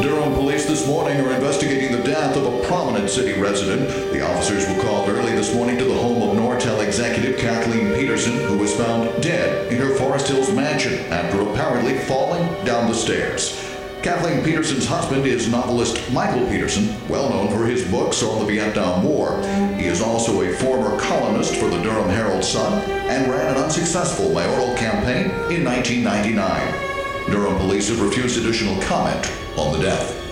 [0.03, 3.87] Durham police this morning are investigating the death of a prominent city resident.
[4.11, 8.33] The officers were called early this morning to the home of Nortel executive Kathleen Peterson,
[8.39, 13.57] who was found dead in her Forest Hills mansion after apparently falling down the stairs.
[14.01, 19.03] Kathleen Peterson's husband is novelist Michael Peterson, well known for his books on the Vietnam
[19.03, 19.41] War.
[19.77, 24.33] He is also a former columnist for the Durham Herald Sun and ran an unsuccessful
[24.33, 26.92] mayoral campaign in 1999.
[27.31, 30.23] Durham police have refused additional comment on the death.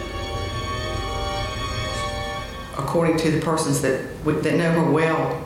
[2.91, 5.41] according to the persons that that know her well,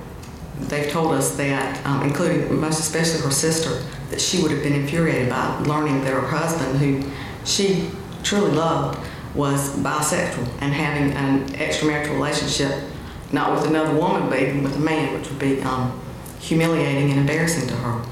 [0.61, 4.73] they've told us that, um, including most especially her sister, that she would have been
[4.73, 7.07] infuriated by learning that her husband, who
[7.45, 7.89] she
[8.23, 8.99] truly loved,
[9.35, 12.83] was bisexual and having an extramarital relationship,
[13.31, 16.01] not with another woman, but even with a man, which would be um,
[16.39, 18.03] humiliating and embarrassing to her.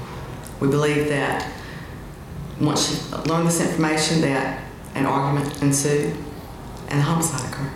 [0.60, 1.50] We believe that
[2.60, 4.62] once she learned this information, that
[4.94, 6.16] an argument ensued
[6.88, 7.70] and homicide occurred.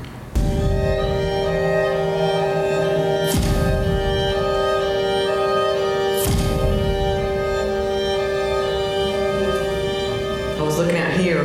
[10.56, 11.42] I was looking out here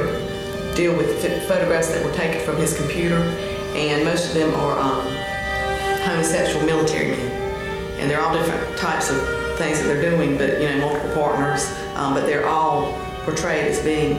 [0.75, 3.17] deal with ph- photographs that were taken from his computer,
[3.75, 5.01] and most of them are um,
[6.03, 7.31] homosexual military men,
[7.99, 9.17] and they're all different types of
[9.57, 13.81] things that they're doing, but you know, multiple partners, um, but they're all portrayed as
[13.83, 14.15] being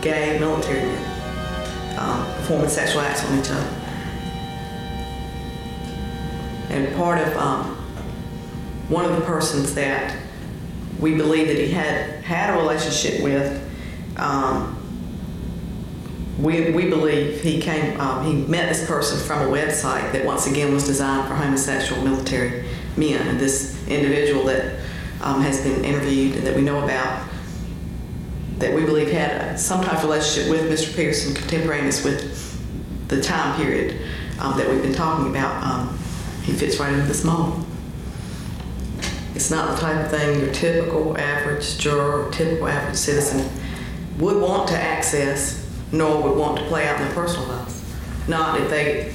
[0.00, 3.82] gay military men, um, performing sexual acts on each other.
[6.70, 7.76] And part of um,
[8.88, 10.16] one of the persons that
[11.00, 13.62] we believe that he had had a relationship with.
[14.16, 14.72] Um,
[16.40, 20.46] we, we believe he came, um, he met this person from a website that once
[20.46, 22.64] again was designed for homosexual military
[22.96, 23.26] men.
[23.26, 24.78] And this individual that
[25.22, 27.26] um, has been interviewed and that we know about,
[28.58, 30.94] that we believe had some type of relationship with Mr.
[30.94, 34.00] Pearson, contemporaneous with the time period
[34.38, 35.98] um, that we've been talking about, um,
[36.42, 37.64] he fits right into this mold.
[39.34, 43.48] It's not the type of thing your typical average juror, typical average citizen
[44.18, 47.84] would want to access, nor would want to play out in their personal lives.
[48.28, 49.12] Not if they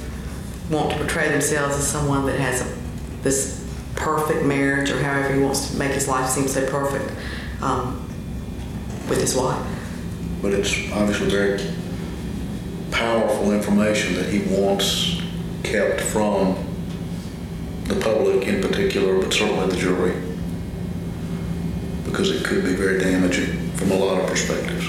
[0.70, 3.58] want to portray themselves as someone that has a, this
[3.96, 7.12] perfect marriage or however he wants to make his life seem so perfect
[7.60, 8.01] um,
[9.08, 9.64] with his wife.
[10.40, 11.60] But it's obviously very
[12.90, 15.20] powerful information that he wants
[15.62, 16.56] kept from
[17.84, 20.14] the public in particular, but certainly the jury,
[22.04, 24.86] because it could be very damaging from a lot of perspectives.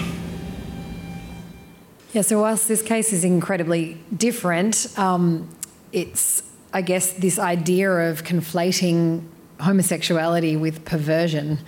[2.13, 5.49] Yeah, so whilst this case is incredibly different, um,
[5.91, 9.23] it's, I guess, this idea of conflating
[9.59, 11.59] homosexuality with perversion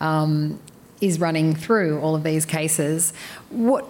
[0.00, 0.58] um,
[1.02, 3.12] is running through all of these cases.
[3.50, 3.84] What,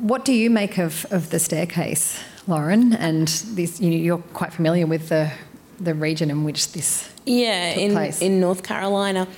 [0.00, 2.92] what do you make of, of the staircase, Lauren?
[2.94, 5.30] And this, you know, you're quite familiar with the,
[5.78, 8.22] the region in which this Yeah, took in, place.
[8.22, 9.28] in North Carolina.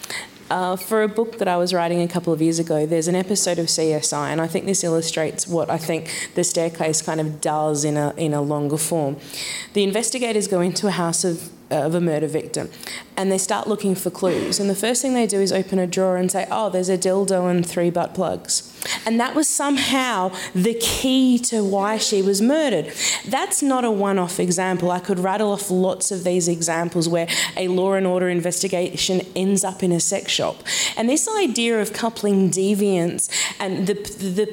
[0.48, 3.16] Uh, for a book that I was writing a couple of years ago, there's an
[3.16, 7.40] episode of CSI, and I think this illustrates what I think the staircase kind of
[7.40, 9.16] does in a, in a longer form.
[9.72, 12.70] The investigators go into a house of, of a murder victim
[13.16, 14.60] and they start looking for clues.
[14.60, 16.98] And the first thing they do is open a drawer and say, Oh, there's a
[16.98, 18.75] dildo and three butt plugs.
[19.04, 22.92] And that was somehow the key to why she was murdered.
[23.26, 24.90] That's not a one off example.
[24.90, 29.64] I could rattle off lots of these examples where a law and order investigation ends
[29.64, 30.62] up in a sex shop.
[30.96, 33.30] And this idea of coupling deviance
[33.60, 34.46] and the, the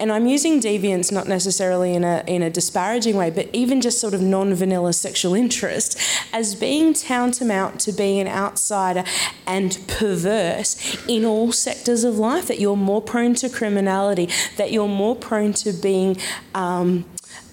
[0.00, 4.00] and I'm using deviance not necessarily in a, in a disparaging way, but even just
[4.00, 5.98] sort of non vanilla sexual interest
[6.32, 9.04] as being tantamount to being an outsider
[9.46, 14.88] and perverse in all sectors of life, that you're more prone to criminality, that you're
[14.88, 16.16] more prone to being.
[16.54, 17.04] Um,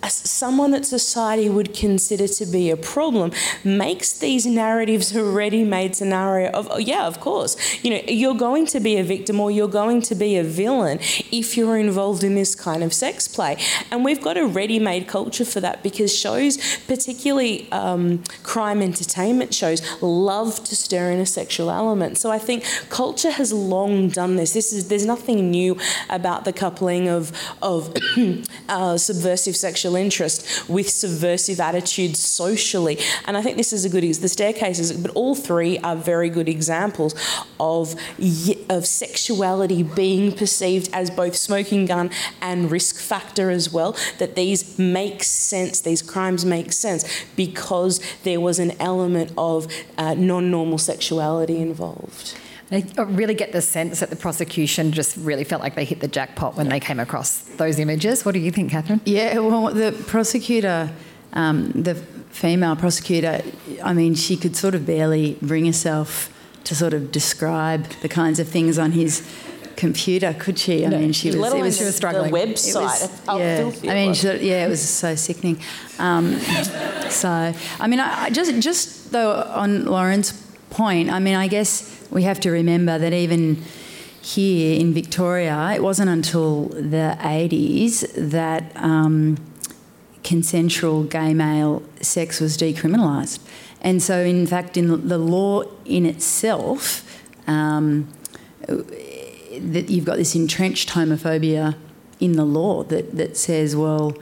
[0.07, 3.31] someone that society would consider to be a problem
[3.63, 7.55] makes these narratives a ready-made scenario of oh, yeah of course.
[7.83, 10.99] You know you're going to be a victim or you're going to be a villain
[11.31, 13.57] if you're involved in this kind of sex play.
[13.91, 19.81] And we've got a ready-made culture for that because shows particularly um, crime entertainment shows
[20.01, 22.17] love to stir in a sexual element.
[22.17, 24.53] So I think culture has long done this.
[24.53, 25.77] This is there's nothing new
[26.09, 27.31] about the coupling of
[27.61, 27.93] of
[28.69, 32.97] uh, subversive sexual interest with subversive attitudes socially.
[33.25, 36.49] And I think this is a good, the staircases, but all three are very good
[36.49, 37.13] examples
[37.59, 37.95] of,
[38.69, 42.09] of sexuality being perceived as both smoking gun
[42.41, 43.95] and risk factor as well.
[44.19, 49.67] That these make sense, these crimes make sense because there was an element of
[49.97, 52.37] uh, non normal sexuality involved.
[52.69, 56.07] I really get the sense that the prosecution just really felt like they hit the
[56.07, 58.25] jackpot when they came across those images.
[58.25, 58.99] What do you think, Catherine?
[59.05, 60.91] Yeah, well, the prosecutor,
[61.31, 63.41] um, the female prosecutor,
[63.81, 66.33] I mean, she could sort of barely bring herself
[66.65, 69.25] to sort of describe the kinds of things on his
[69.77, 70.85] computer, could she?
[70.85, 72.33] I no, mean, she was, it was, she was struggling.
[72.33, 73.91] The website, was, yeah.
[73.91, 75.61] I mean, she, yeah, it was so sickening.
[75.99, 76.37] Um,
[77.09, 80.33] so, I mean, I, I just just though on Lauren's
[80.69, 83.61] point, I mean, I guess we have to remember that even
[84.21, 89.37] here in Victoria, it wasn't until the 80s that um,
[90.23, 93.39] consensual gay male sex was decriminalised.
[93.81, 98.11] And so, in fact, in the law in itself, um,
[98.67, 101.75] that you've got this entrenched homophobia
[102.19, 104.13] in the law that, that says, well,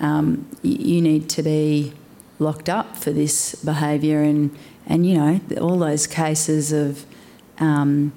[0.00, 1.92] um, you need to be
[2.38, 7.04] locked up for this behaviour, and and you know all those cases of
[7.60, 8.12] um,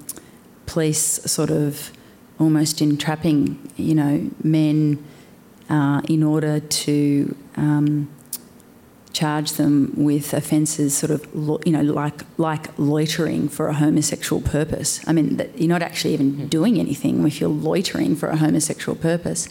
[0.66, 1.92] police sort of
[2.38, 5.04] almost entrapping, you know, men
[5.70, 8.10] uh, in order to um,
[9.12, 14.42] charge them with offences, sort of, lo- you know, like like loitering for a homosexual
[14.42, 15.00] purpose.
[15.06, 19.48] I mean, you're not actually even doing anything if you're loitering for a homosexual purpose,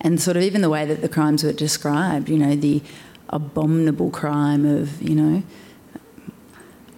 [0.00, 2.82] and sort of even the way that the crimes were described, you know, the
[3.28, 5.42] abominable crime of, you know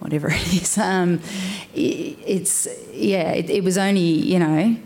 [0.05, 0.77] whatever it is.
[0.77, 1.19] Um,
[1.73, 4.77] it, it's yeah, it, it, was only you know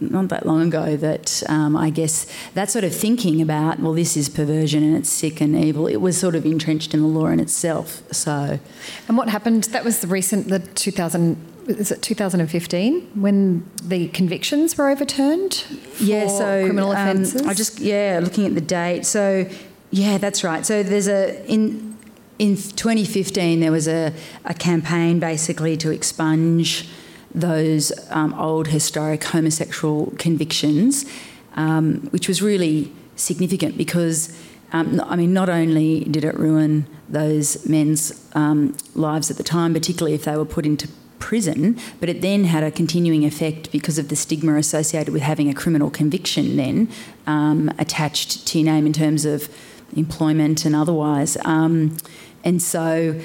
[0.00, 4.16] not that long ago that um, I guess that sort of thinking about well, this
[4.16, 5.86] is perversion and it's sick and evil.
[5.86, 8.02] It was sort of entrenched in the law in itself.
[8.12, 8.60] So,
[9.08, 9.64] and what happened?
[9.64, 15.66] That was the recent the 2000 is it 2015 when the convictions were overturned?
[16.00, 17.42] yeah, so criminal offences.
[17.42, 19.04] Um, I just yeah, looking at the date.
[19.04, 19.46] So
[19.90, 20.64] yeah, that's right.
[20.64, 21.97] So there's a in
[22.38, 24.12] in 2015, there was a,
[24.44, 26.88] a campaign basically to expunge
[27.34, 31.04] those um, old historic homosexual convictions,
[31.54, 34.36] um, which was really significant because,
[34.72, 39.74] um, I mean, not only did it ruin those men's um, lives at the time,
[39.74, 43.98] particularly if they were put into prison, but it then had a continuing effect because
[43.98, 46.88] of the stigma associated with having a criminal conviction then
[47.26, 49.48] um, attached to your name in terms of
[49.96, 51.36] employment and otherwise.
[51.44, 51.96] Um,
[52.48, 53.20] and so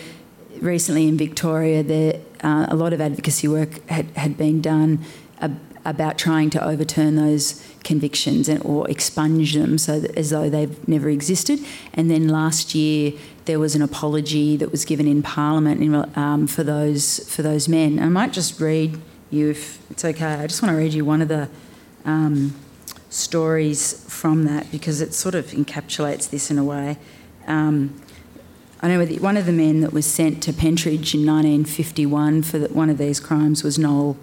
[0.59, 4.99] recently in Victoria, there, uh, a lot of advocacy work had, had been done
[5.39, 10.49] ab- about trying to overturn those convictions and, or expunge them so that, as though
[10.49, 11.59] they've never existed.
[11.93, 13.13] And then last year
[13.45, 17.69] there was an apology that was given in Parliament in, um, for those for those
[17.69, 17.93] men.
[17.99, 18.99] And I might just read
[19.31, 20.33] you if it's okay.
[20.33, 21.47] I just want to read you one of the
[22.03, 22.55] um,
[23.09, 26.97] stories from that because it sort of encapsulates this in a way.
[27.47, 28.01] Um,
[28.83, 32.67] I know one of the men that was sent to Pentridge in 1951 for the,
[32.67, 34.17] one of these crimes was Noel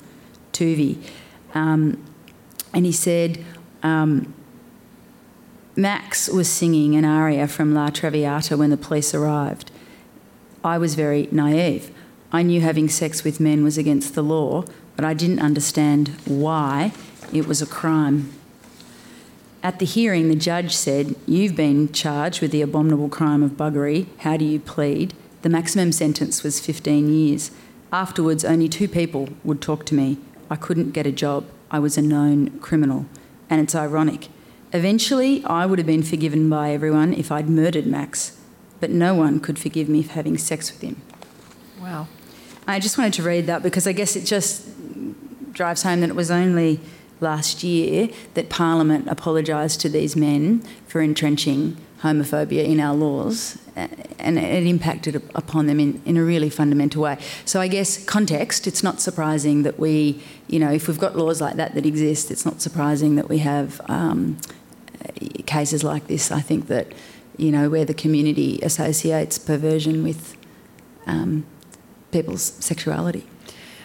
[0.53, 0.99] Tovey.
[1.55, 2.05] Um,
[2.75, 3.43] and he said,
[3.83, 4.35] um,
[5.77, 9.71] Max was singing an aria from La Traviata when the police arrived.
[10.63, 11.91] I was very naive.
[12.31, 16.93] I knew having sex with men was against the law, but I didn't understand why
[17.33, 18.31] it was a crime.
[19.63, 24.07] At the hearing, the judge said, You've been charged with the abominable crime of buggery.
[24.19, 25.13] How do you plead?
[25.43, 27.51] The maximum sentence was 15 years.
[27.93, 30.19] Afterwards, only two people would talk to me.
[30.49, 31.45] I couldn't get a job.
[31.71, 33.07] I was a known criminal.
[33.51, 34.29] and it's ironic.
[34.73, 38.39] Eventually, I would have been forgiven by everyone if I'd murdered Max,
[38.79, 41.03] but no one could forgive me for having sex with him.
[41.81, 42.07] Wow.
[42.69, 44.69] I just wanted to read that because I guess it just
[45.53, 46.79] drives home that it was only
[47.21, 53.59] last year that Parliament apologised to these men for entrenching homophobia in our laws
[54.19, 57.19] and it impacted upon them in, in a really fundamental way.
[57.45, 61.41] So I guess context, it's not surprising that we, you know, if we've got laws
[61.41, 64.39] like that that exist, it's not surprising that we have um,
[65.47, 66.31] cases like this.
[66.31, 66.93] I think that,
[67.37, 70.37] you know, where the community associates perversion with
[71.07, 71.47] um,
[72.13, 73.27] people's sexuality.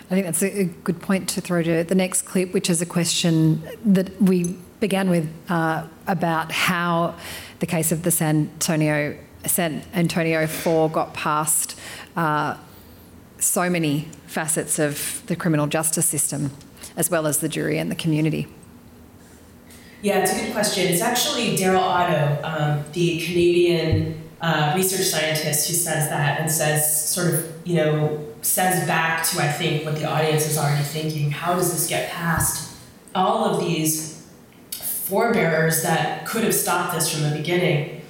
[0.05, 2.85] I think that's a good point to throw to the next clip, which is a
[2.85, 7.15] question that we began with uh, about how
[7.59, 11.79] the case of the San Antonio San Antonio Four got past
[12.15, 12.57] uh,
[13.39, 16.51] so many facets of the criminal justice system,
[16.95, 18.47] as well as the jury and the community.
[20.01, 20.85] Yeah, it's a good question.
[20.87, 27.09] It's actually Daryl Otto, um, the Canadian uh, research scientist, who says that and says,
[27.09, 31.31] sort of, you know, says back to, I think, what the audience is already thinking.
[31.31, 32.77] How does this get past
[33.15, 34.23] all of these
[34.71, 38.01] forebearers that could have stopped this from the beginning?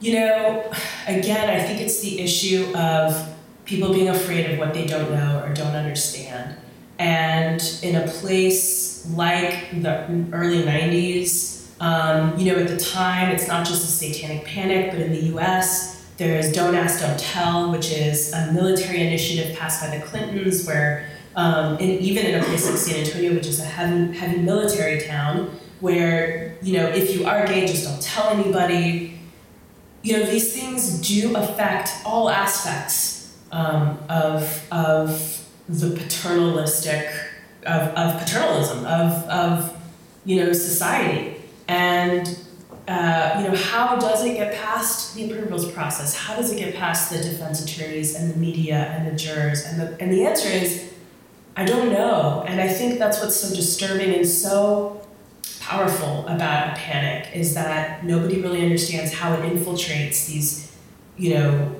[0.00, 0.72] You know,
[1.06, 3.32] again, I think it's the issue of
[3.64, 6.56] people being afraid of what they don't know or don't understand.
[6.98, 13.46] And in a place like the early 90s, um, you know, at the time, it's
[13.46, 17.90] not just a satanic panic, but in the US, there's Don't Ask, Don't Tell, which
[17.92, 22.68] is a military initiative passed by the Clintons, where, um, and even in a place
[22.68, 25.50] like San Antonio, which is a heavy, heavy military town,
[25.80, 29.16] where, you know, if you are gay, just don't tell anybody
[30.06, 37.08] you know, these things do affect all aspects um, of, of the paternalistic,
[37.64, 39.76] of, of paternalism, of, of,
[40.24, 41.34] you know, society.
[41.66, 42.38] And,
[42.88, 46.14] uh, you know, how does it get past the approvals process?
[46.14, 49.64] How does it get past the defense attorneys and the media and the jurors?
[49.64, 50.92] And the, and the answer is,
[51.56, 52.44] I don't know.
[52.46, 55.04] And I think that's what's so disturbing and so
[55.60, 60.72] powerful about a panic is that nobody really understands how it infiltrates these,
[61.16, 61.74] you know,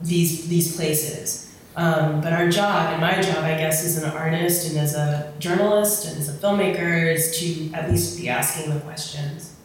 [0.00, 1.54] these these places.
[1.76, 5.32] Um, but our job, and my job, I guess, as an artist and as a
[5.38, 9.55] journalist and as a filmmaker, is to at least be asking the questions.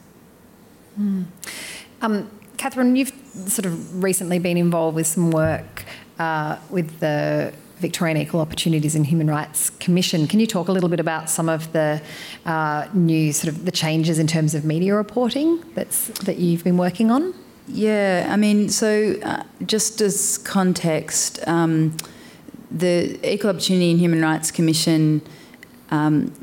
[1.00, 1.26] Mm.
[2.02, 3.14] Um, Catherine, you've
[3.48, 5.84] sort of recently been involved with some work
[6.20, 10.28] uh, with the Victorian Equal Opportunities and Human Rights Commission.
[10.28, 12.02] Can you talk a little bit about some of the
[12.46, 16.78] uh, new sort of the changes in terms of media reporting that's that you've been
[16.78, 17.34] working on?
[17.68, 21.98] Yeah, I mean, so uh, just as context, um,
[22.70, 25.22] the Equal Opportunity and Human Rights Commission
[25.90, 26.34] um,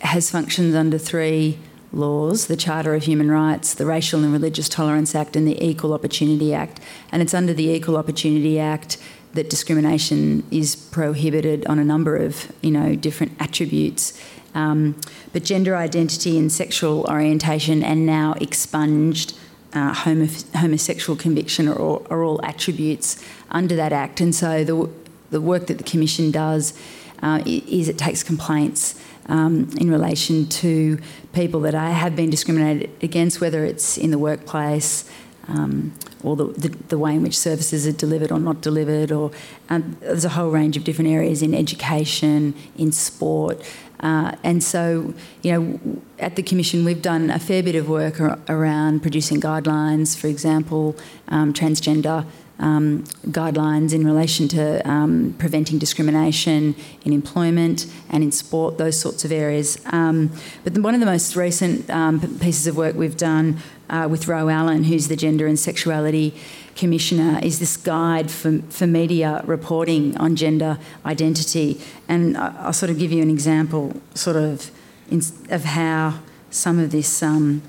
[0.00, 1.58] has functions under three
[1.92, 5.92] laws the Charter of Human Rights, the Racial and Religious Tolerance Act, and the Equal
[5.92, 6.80] Opportunity Act.
[7.10, 8.98] And it's under the Equal Opportunity Act
[9.34, 14.18] that discrimination is prohibited on a number of you know different attributes.
[14.54, 15.00] Um,
[15.32, 19.34] but gender identity and sexual orientation, and now expunged
[19.72, 24.20] uh, homo- homosexual conviction, are all, are all, attributes under that act.
[24.20, 24.90] And so the
[25.30, 26.78] the work that the commission does
[27.22, 29.00] uh, is it takes complaints.
[29.26, 30.98] Um, in relation to
[31.32, 35.08] people that I have been discriminated against, whether it's in the workplace,
[35.48, 35.92] um,
[36.22, 39.30] or the, the, the, way in which services are delivered or not delivered, or
[39.70, 43.60] um, there's a whole range of different areas in education, in sport.
[44.00, 48.20] Uh, and so, you know, at the Commission, we've done a fair bit of work
[48.20, 50.96] ar- around producing guidelines, for example,
[51.28, 52.26] um, transgender
[52.62, 59.24] um, guidelines in relation to um, preventing discrimination in employment and in sport, those sorts
[59.24, 59.78] of areas.
[59.86, 60.30] Um,
[60.64, 63.58] but one of the most recent um, pieces of work we've done
[63.90, 66.34] uh, with Ro Allen, who's the Gender and Sexuality
[66.76, 71.80] Commissioner, is this guide for, for media reporting on gender identity.
[72.08, 74.70] And I'll sort of give you an example, sort of,
[75.10, 77.62] in, of how some of this um,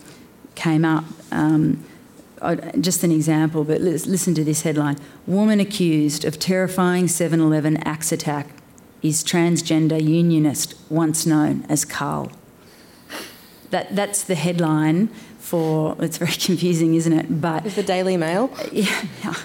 [0.55, 1.05] came up.
[1.31, 1.83] Um,
[2.79, 8.11] just an example, but listen to this headline Woman accused of terrifying 7 Eleven axe
[8.11, 8.47] attack
[9.01, 12.31] is transgender unionist, once known as Carl.
[13.69, 15.07] That, that's the headline
[15.39, 17.41] for, it's very confusing, isn't it?
[17.41, 18.49] But Is the Daily Mail?
[18.71, 19.35] Yeah.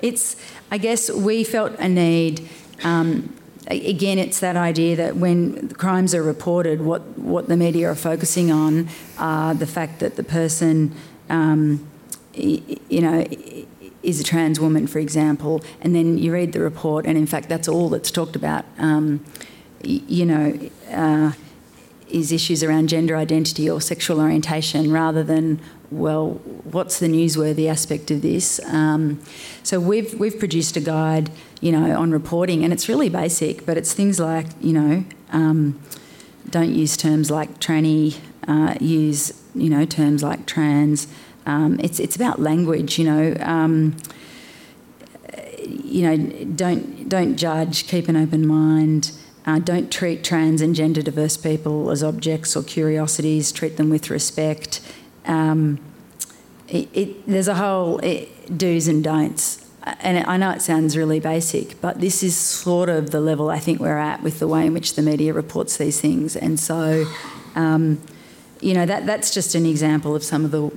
[0.00, 0.36] It's,
[0.70, 2.48] I guess we felt a need.
[2.82, 3.34] Um,
[3.68, 8.50] again, it's that idea that when crimes are reported, what, what the media are focusing
[8.50, 10.92] on are the fact that the person
[11.30, 11.86] um,
[12.34, 13.26] you know,
[14.02, 17.48] is a trans woman, for example, and then you read the report, and in fact,
[17.48, 18.64] that's all that's talked about.
[18.78, 19.24] Um,
[19.82, 20.58] you know,
[20.90, 21.32] uh,
[22.08, 25.60] is issues around gender identity or sexual orientation rather than
[25.92, 26.30] well,
[26.64, 28.60] what's the newsworthy aspect of this?
[28.64, 29.20] Um,
[29.62, 31.30] so we've we've produced a guide,
[31.60, 35.80] you know, on reporting, and it's really basic, but it's things like you know, um,
[36.48, 38.16] don't use terms like tranny,
[38.48, 41.06] uh, use you know terms like trans.
[41.46, 43.36] Um, it's it's about language, you know.
[43.40, 43.96] Um,
[45.66, 46.16] you know,
[46.56, 47.86] don't don't judge.
[47.86, 49.12] Keep an open mind.
[49.44, 53.50] Uh, don't treat trans and gender diverse people as objects or curiosities.
[53.50, 54.80] Treat them with respect.
[55.26, 55.80] Um,
[56.68, 59.68] it, it, there's a whole it, do's and don'ts.
[59.84, 63.58] And I know it sounds really basic, but this is sort of the level I
[63.58, 66.36] think we're at with the way in which the media reports these things.
[66.36, 67.04] And so,
[67.56, 68.00] um,
[68.60, 70.70] you know, that, that's just an example of some of the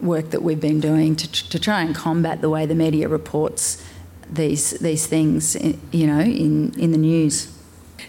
[0.00, 3.84] work that we've been doing to, to try and combat the way the media reports
[4.28, 5.56] these these things,
[5.92, 7.52] you know, in, in the news.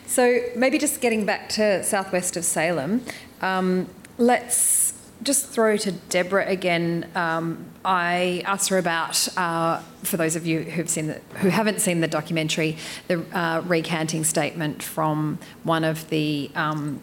[0.05, 3.01] So maybe just getting back to southwest of Salem,
[3.41, 3.87] um,
[4.17, 4.93] let's
[5.23, 7.09] just throw to Deborah again.
[7.15, 11.81] Um, I asked her about, uh, for those of you who've seen the, who haven't
[11.81, 17.01] seen the documentary, the uh, recanting statement from one of the um,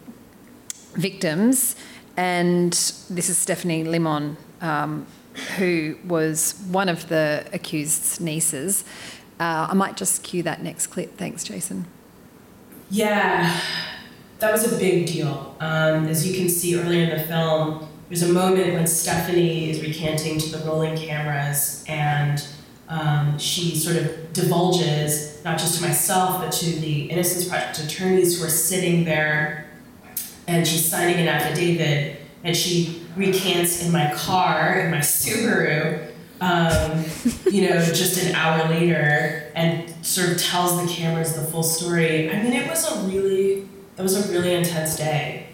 [0.93, 1.75] victims,
[2.17, 2.71] and
[3.09, 5.05] this is Stephanie Limon, um,
[5.57, 8.83] who was one of the accused's nieces.
[9.39, 11.17] Uh, I might just cue that next clip.
[11.17, 11.85] Thanks, Jason.
[12.89, 13.59] Yeah,
[14.39, 15.55] that was a big deal.
[15.59, 19.81] Um, as you can see earlier in the film, there's a moment when Stephanie is
[19.81, 22.45] recanting to the rolling cameras and
[22.87, 28.39] um, she sort of divulges, not just to myself, but to the Innocence Project attorneys
[28.39, 29.65] who are sitting there,
[30.47, 36.11] and she's signing an affidavit, and she recants in my car, in my Subaru,
[36.41, 37.05] um,
[37.51, 42.29] you know, just an hour later, and sort of tells the cameras the full story.
[42.31, 45.47] I mean, it was a really, that was a really intense day.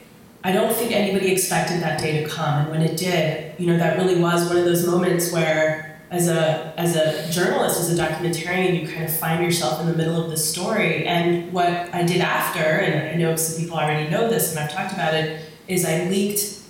[0.44, 3.78] I don't think anybody expected that day to come, and when it did, you know,
[3.78, 8.04] that really was one of those moments where, as a as a journalist, as a
[8.04, 11.06] documentarian, you kind of find yourself in the middle of the story.
[11.06, 14.72] And what I did after, and I know some people already know this, and I've
[14.72, 16.61] talked about it, is I leaked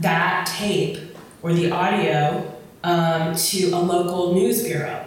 [0.00, 0.98] that tape
[1.42, 5.04] or the audio um, to a local news bureau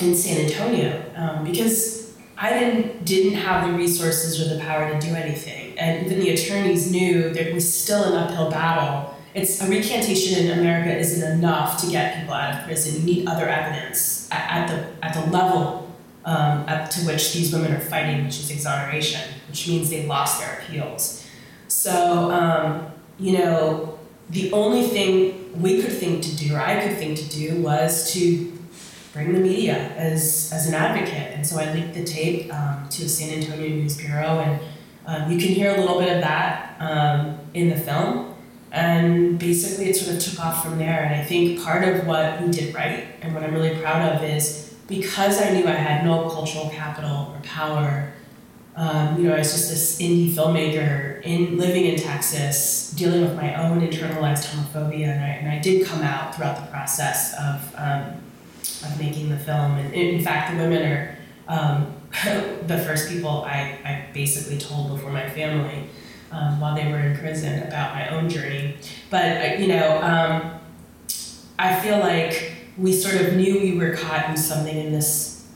[0.00, 5.00] in San Antonio um, because I didn't didn't have the resources or the power to
[5.04, 9.16] do anything, and even the attorneys knew there was still an uphill battle.
[9.34, 13.00] It's a recantation in America isn't enough to get people out of prison.
[13.00, 15.92] You need other evidence at, at the at the level
[16.24, 20.40] um, up to which these women are fighting, which is exoneration, which means they lost
[20.40, 21.26] their appeals.
[21.66, 23.97] So um, you know,
[24.30, 28.12] the only thing we could think to do, or I could think to do, was
[28.12, 28.52] to
[29.12, 31.34] bring the media as, as an advocate.
[31.34, 34.60] And so I linked the tape um, to the San Antonio News Bureau, and
[35.06, 38.34] um, you can hear a little bit of that um, in the film.
[38.70, 41.02] And basically, it sort of took off from there.
[41.04, 44.22] And I think part of what we did right, and what I'm really proud of,
[44.22, 48.12] is because I knew I had no cultural capital or power
[48.78, 53.34] um, you know, I was just this indie filmmaker in living in Texas, dealing with
[53.34, 57.74] my own internalized homophobia, and I, and I did come out throughout the process of
[57.76, 58.22] um,
[58.88, 59.72] of making the film.
[59.72, 61.18] And in fact, the women are
[61.48, 61.92] um,
[62.68, 65.88] the first people I, I basically told before my family
[66.30, 68.76] um, while they were in prison about my own journey.
[69.10, 70.60] But uh, you know, um,
[71.58, 75.48] I feel like we sort of knew we were caught in something in this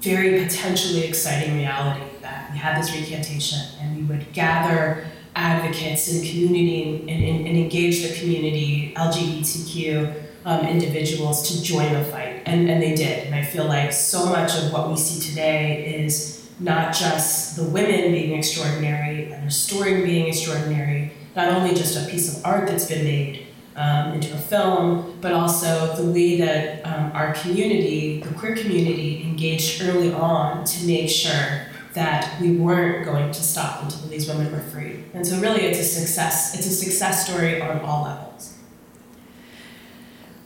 [0.00, 2.07] very potentially exciting reality
[2.52, 5.06] we had this recantation and we would gather
[5.36, 12.04] advocates the community and, and, and engage the community, LGBTQ um, individuals to join the
[12.04, 12.42] fight.
[12.46, 13.26] And, and they did.
[13.26, 17.64] And I feel like so much of what we see today is not just the
[17.64, 22.68] women being extraordinary and their story being extraordinary, not only just a piece of art
[22.68, 28.20] that's been made um, into a film, but also the way that um, our community,
[28.20, 31.66] the queer community, engaged early on to make sure
[31.98, 35.02] that we weren't going to stop until these women were free.
[35.14, 36.54] And so really it's a success.
[36.54, 38.54] It's a success story on all levels.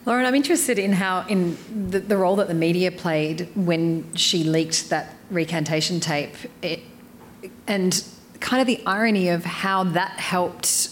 [0.06, 1.58] Lauren, I'm interested in how in
[1.90, 6.80] the, the role that the media played when she leaked that recantation tape, it,
[7.66, 8.02] and
[8.40, 10.88] kind of the irony of how that helped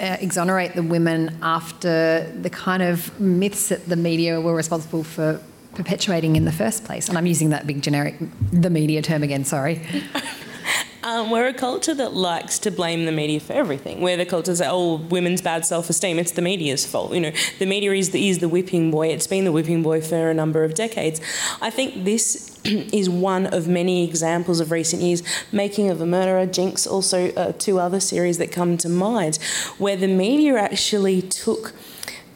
[0.00, 5.40] uh, exonerate the women after the kind of myths that the media were responsible for
[5.74, 7.08] perpetuating in the first place?
[7.08, 8.16] And I'm using that big generic,
[8.52, 9.82] the media term again, sorry.
[11.04, 14.00] Um, we're a culture that likes to blame the media for everything.
[14.00, 17.12] We're the culture that oh, women's bad self-esteem, it's the media's fault.
[17.12, 19.08] You know, the media is the, is the whipping boy.
[19.08, 21.20] It's been the whipping boy for a number of decades.
[21.60, 25.22] I think this is one of many examples of recent years.
[25.52, 29.36] Making of a Murderer, Jinx, also uh, two other series that come to mind,
[29.76, 31.74] where the media actually took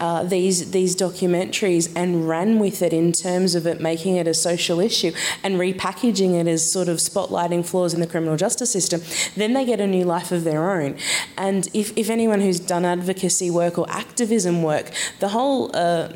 [0.00, 4.34] uh, these these documentaries and ran with it in terms of it making it a
[4.34, 9.00] social issue and repackaging it as sort of spotlighting flaws in the criminal justice system,
[9.36, 10.96] then they get a new life of their own.
[11.36, 14.90] And if, if anyone who's done advocacy work or activism work,
[15.20, 16.12] the whole uh,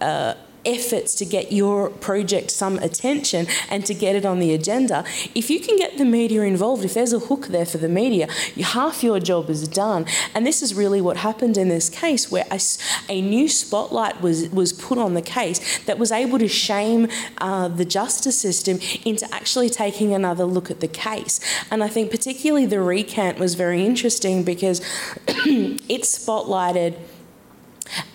[0.00, 0.34] uh,
[0.66, 5.04] efforts to get your project some attention and to get it on the agenda,
[5.34, 8.28] if you can get the media involved, if there's a hook there for the media,
[8.62, 10.06] half your job is done.
[10.34, 12.60] And this is really what happened in this case, where a,
[13.08, 17.08] a new spotlight was, was put on the case that was able to shame
[17.38, 21.40] uh, the justice system into actually taking another look at the case.
[21.70, 24.80] And I think particularly the recant was very interesting because
[25.28, 26.96] it spotlighted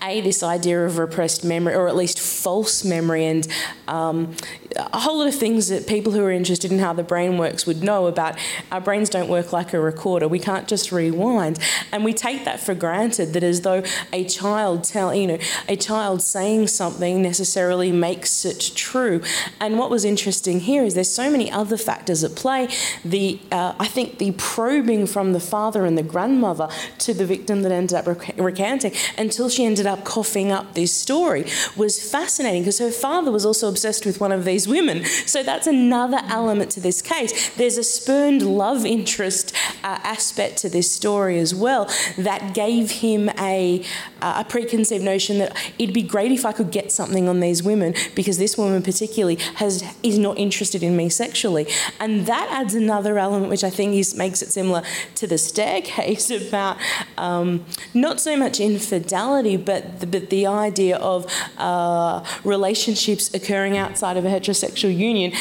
[0.02, 3.46] a this idea of repressed memory or at least false memory and
[3.88, 4.34] um,
[4.76, 7.66] a whole lot of things that people who are interested in how the brain works
[7.66, 8.38] would know about.
[8.70, 10.28] Our brains don't work like a recorder.
[10.28, 11.58] We can't just rewind.
[11.92, 15.76] And we take that for granted that as though a child tell you know a
[15.76, 19.22] child saying something necessarily makes it true.
[19.60, 22.68] And what was interesting here is there's so many other factors at play.
[23.04, 26.68] The uh, I think the probing from the father and the grandmother
[26.98, 30.92] to the victim that ended up rec- recanting until she ended up coughing up this
[30.92, 31.44] story
[31.76, 35.04] was fascinating because her father was also obsessed with one of these women.
[35.04, 37.54] So that's another element to this case.
[37.56, 43.28] There's a spurned love interest uh, aspect to this story as well that gave him
[43.38, 43.84] a,
[44.20, 47.62] uh, a preconceived notion that it'd be great if I could get something on these
[47.62, 51.66] women because this woman particularly has is not interested in me sexually.
[51.98, 54.82] And that adds another element which I think is, makes it similar
[55.16, 56.76] to the staircase about
[57.16, 61.26] um, not so much infidelity but the, but the idea of
[61.58, 65.32] uh, relationships occurring outside of a heterosexual union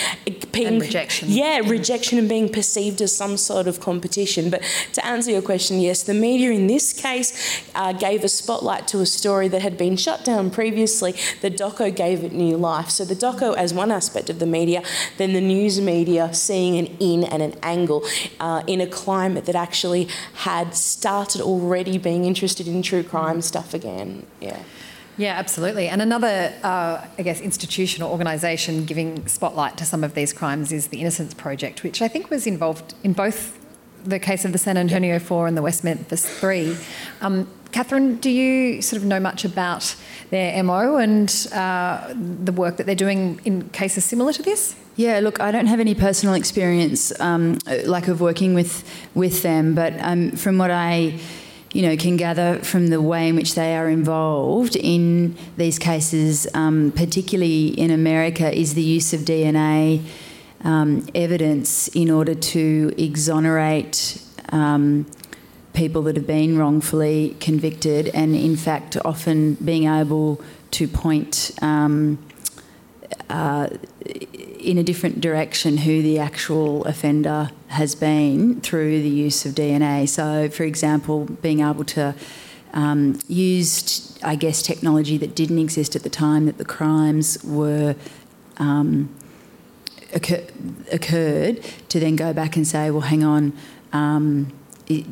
[0.51, 1.29] being and rejection.
[1.29, 4.49] Yeah, rejection and being perceived as some sort of competition.
[4.49, 4.61] But
[4.93, 8.99] to answer your question, yes, the media in this case uh, gave a spotlight to
[8.99, 11.13] a story that had been shut down previously.
[11.41, 12.89] The doco gave it new life.
[12.89, 14.83] So the doco as one aspect of the media,
[15.17, 18.03] then the news media seeing an in and an angle
[18.39, 23.73] uh, in a climate that actually had started already being interested in true crime stuff
[23.73, 23.98] again.
[24.39, 24.59] Yeah.
[25.17, 25.89] Yeah, absolutely.
[25.89, 30.71] And another, uh, I guess, institution or organisation giving spotlight to some of these crimes
[30.71, 33.59] is the Innocence Project, which I think was involved in both
[34.05, 36.77] the case of the San Antonio Four and the West Memphis Three.
[37.19, 39.93] Um, Catherine, do you sort of know much about
[40.29, 44.75] their MO and uh, the work that they're doing in cases similar to this?
[44.95, 49.75] Yeah, look, I don't have any personal experience um, like of working with with them,
[49.75, 51.19] but um, from what I
[51.73, 56.47] you know, can gather from the way in which they are involved in these cases,
[56.53, 60.03] um, particularly in America, is the use of DNA
[60.63, 65.05] um, evidence in order to exonerate um,
[65.73, 70.41] people that have been wrongfully convicted, and in fact, often being able
[70.71, 71.51] to point.
[71.61, 72.17] Um,
[73.29, 73.69] uh,
[74.59, 80.07] in a different direction who the actual offender has been through the use of DNA.
[80.07, 82.13] So, for example, being able to
[82.73, 87.95] um, use, I guess, technology that didn't exist at the time that the crimes were.
[88.57, 89.09] Um,
[90.13, 90.45] occur-
[90.91, 93.53] occurred to then go back and say, well, hang on,
[93.93, 94.51] um,
[94.87, 95.05] it,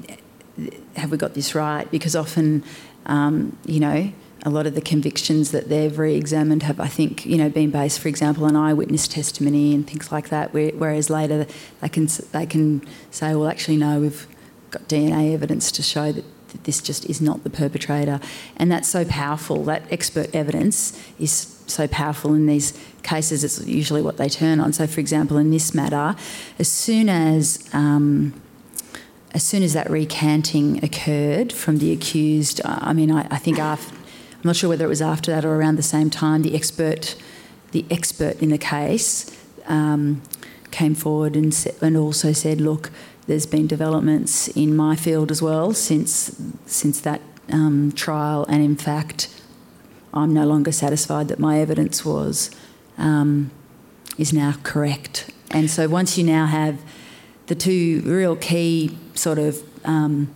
[0.96, 1.90] have we got this right?
[1.92, 2.64] Because often,
[3.06, 4.12] um, you know,
[4.44, 8.00] a lot of the convictions that they've re-examined have, I think, you know, been based,
[8.00, 10.54] for example, on eyewitness testimony and things like that.
[10.54, 11.48] Whereas later
[11.82, 12.82] they can they can
[13.12, 14.28] say, well, actually, no, we've
[14.72, 16.26] got DNA evidence to show that,
[16.64, 18.20] this just is not the perpetrator,
[18.56, 19.64] and that's so powerful.
[19.66, 21.32] That expert evidence is
[21.68, 22.74] so powerful in these
[23.04, 23.44] cases.
[23.44, 24.74] It's usually what they turn on.
[24.74, 26.16] So, for example, in this matter,
[26.58, 28.34] as soon as um,
[29.34, 33.94] as soon as that recanting occurred from the accused, I mean, I, I think after
[34.48, 36.42] I'm not sure whether it was after that or around the same time.
[36.42, 37.16] The expert,
[37.72, 39.30] the expert in the case,
[39.66, 40.22] um,
[40.72, 42.90] came forward and and also said, "Look,
[43.28, 46.34] there's been developments in my field as well since
[46.66, 47.20] since that
[47.52, 49.28] um, trial, and in fact,
[50.14, 52.50] I'm no longer satisfied that my evidence was
[52.98, 53.52] um,
[54.18, 56.80] is now correct." And so, once you now have
[57.48, 60.34] the two real key sort of um,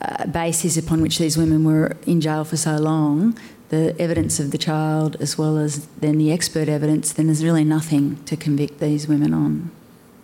[0.00, 3.38] uh, basis upon which these women were in jail for so long,
[3.68, 7.64] the evidence of the child as well as then the expert evidence, then there's really
[7.64, 9.70] nothing to convict these women on.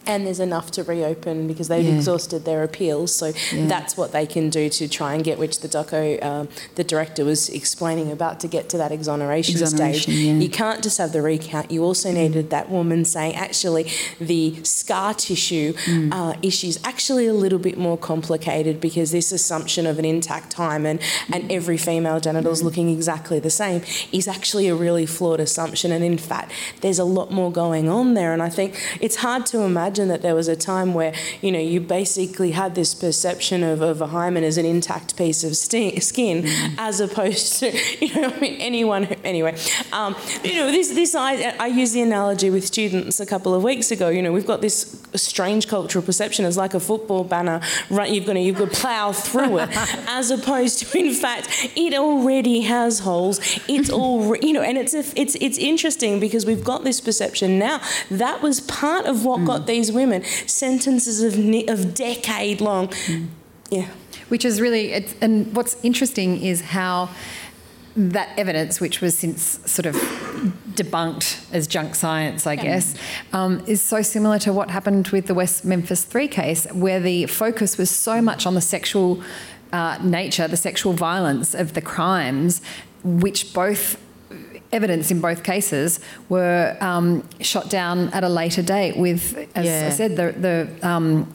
[0.07, 1.94] And there's enough to reopen because they've Yeah.
[1.96, 3.12] exhausted their appeals.
[3.14, 3.66] So Yeah.
[3.66, 7.24] that's what they can do to try and get, which the doco, um, the director
[7.24, 10.24] was explaining about to get to that exoneration, Exoneration, stage.
[10.24, 10.32] yeah.
[10.34, 11.70] You can't just have the recount.
[11.70, 13.86] You also needed that woman saying, actually,
[14.20, 16.12] the scar tissue Mm.
[16.12, 20.52] uh, issue is actually a little bit more complicated because this assumption of an intact
[20.54, 20.98] hymen
[21.32, 23.80] and every female genital is looking exactly the same
[24.12, 25.90] is actually a really flawed assumption.
[25.92, 26.52] And in fact,
[26.82, 28.32] there's a lot more going on there.
[28.32, 31.59] And I think it's hard to imagine that there was a time where, you know,
[31.59, 35.99] you basically had this perception of, of a hymen as an intact piece of sti-
[35.99, 36.44] skin
[36.78, 39.57] as opposed to, you know, I mean, anyone, who, anyway.
[39.92, 43.62] Um, you know, this, this I, I used the analogy with students a couple of
[43.62, 44.09] weeks ago.
[44.09, 48.11] You know, we've got this strange cultural perception as like a football banner, right?
[48.11, 49.70] You've got to, you've got to plough through it,
[50.09, 53.40] as opposed to, in fact, it already has holes.
[53.68, 57.59] It's all, you know, and it's, a, it's, it's interesting because we've got this perception
[57.59, 57.80] now.
[58.11, 62.93] That was part of what got these women sentences of, ne- of decade long.
[63.70, 63.89] Yeah.
[64.28, 67.11] Which is really, it's, and what's interesting is how
[67.97, 69.95] that evidence, which was since sort of
[70.74, 72.95] debunked as junk science, I guess,
[73.32, 77.26] um, is so similar to what happened with the West Memphis 3 case, where the
[77.26, 79.22] focus was so much on the sexual
[79.72, 82.61] uh, nature, the sexual violence of the crimes,
[83.03, 83.97] which both
[84.73, 89.97] evidence in both cases were um, shot down at a later date with, as I
[89.97, 91.33] said, the the, um,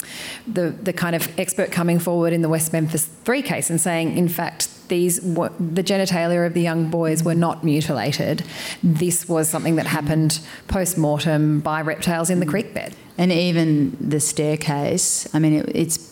[0.48, 4.18] the the kind of expert coming forward in the West Memphis Three case and saying,
[4.18, 8.44] in fact, these the genitalia of the young boys were not mutilated.
[8.84, 12.96] This was something that happened post mortem by reptiles in the creek bed.
[13.18, 16.12] And even the staircase, I mean, it, it's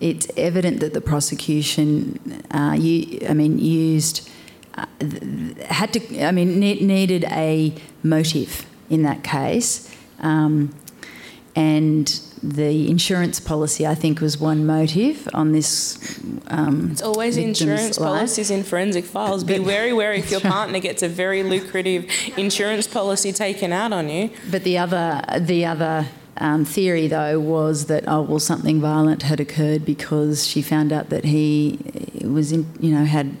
[0.00, 4.30] it's evident that the prosecution, uh, you, I mean, used
[5.66, 10.74] had to, I mean, ne- needed a motive in that case, um,
[11.54, 16.20] and the insurance policy, I think, was one motive on this.
[16.48, 18.08] Um, It's always insurance life.
[18.08, 19.44] policies in forensic files.
[19.44, 22.06] Be very wary if your partner gets a very lucrative
[22.36, 24.30] insurance policy taken out on you.
[24.50, 26.06] But the other, the other
[26.36, 31.08] um, theory, though, was that oh well, something violent had occurred because she found out
[31.10, 31.78] that he
[32.22, 33.36] was, in, you know, had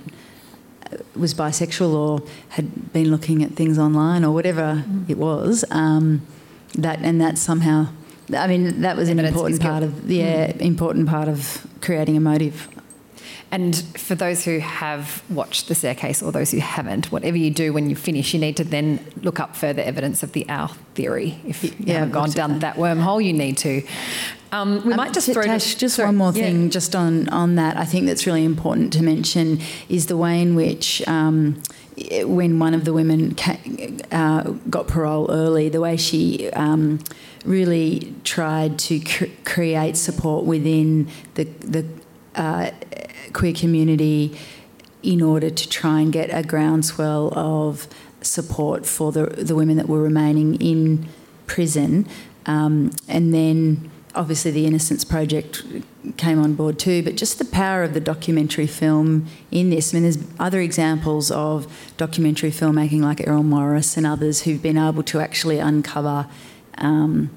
[1.18, 5.64] was bisexual or had been looking at things online or whatever it was.
[5.70, 6.22] Um,
[6.74, 7.88] that and that somehow,
[8.34, 12.20] I mean, that was an Evidence important part of yeah, important part of creating a
[12.20, 12.68] motive.
[13.50, 17.72] And for those who have watched the staircase or those who haven't, whatever you do
[17.72, 21.40] when you finish, you need to then look up further evidence of the owl theory.
[21.46, 23.82] If you Yeah, haven't gone down that wormhole, you need to.
[24.50, 26.44] Um, we might just throw Tash, just sorry, one more yeah.
[26.44, 27.76] thing, just on on that.
[27.76, 31.06] I think that's really important to mention is the way in which.
[31.06, 31.62] Um,
[32.22, 33.58] when one of the women ca-
[34.12, 37.00] uh, got parole early, the way she um,
[37.44, 41.84] really tried to cr- create support within the the
[42.34, 42.70] uh,
[43.32, 44.38] queer community
[45.02, 47.88] in order to try and get a groundswell of
[48.20, 51.08] support for the the women that were remaining in
[51.46, 52.06] prison,
[52.46, 55.62] um, and then obviously the Innocence Project
[56.16, 57.02] came on board too.
[57.02, 59.94] But just the power of the documentary film in this.
[59.94, 64.76] I mean, there's other examples of documentary filmmaking like Errol Morris and others who've been
[64.76, 66.26] able to actually uncover.
[66.76, 67.30] Um,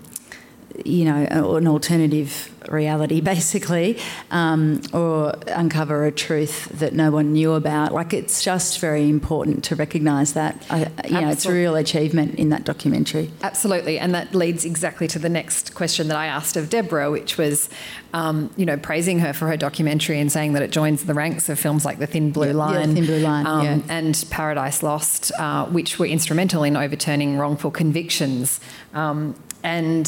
[0.86, 3.98] you know, an alternative reality, basically,
[4.30, 7.94] um, or uncover a truth that no one knew about.
[7.94, 10.66] Like, it's just very important to recognise that.
[10.70, 13.32] I, you know, it's a real achievement in that documentary.
[13.42, 17.38] Absolutely, and that leads exactly to the next question that I asked of Deborah, which
[17.38, 17.70] was,
[18.14, 21.50] um, you know, praising her for her documentary and saying that it joins the ranks
[21.50, 23.80] of films like The Thin Blue Yeah, yeah, Line, Thin Blue Line, um, yeah.
[23.90, 28.60] and Paradise Lost, uh, which were instrumental in overturning wrongful convictions.
[28.94, 30.08] Um, and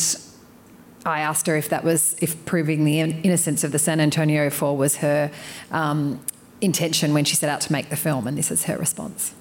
[1.06, 4.78] I asked her if that was if proving the innocence of the San Antonio Four
[4.78, 5.32] was her
[5.72, 6.24] um,
[6.62, 9.34] intention when she set out to make the film, and this is her response.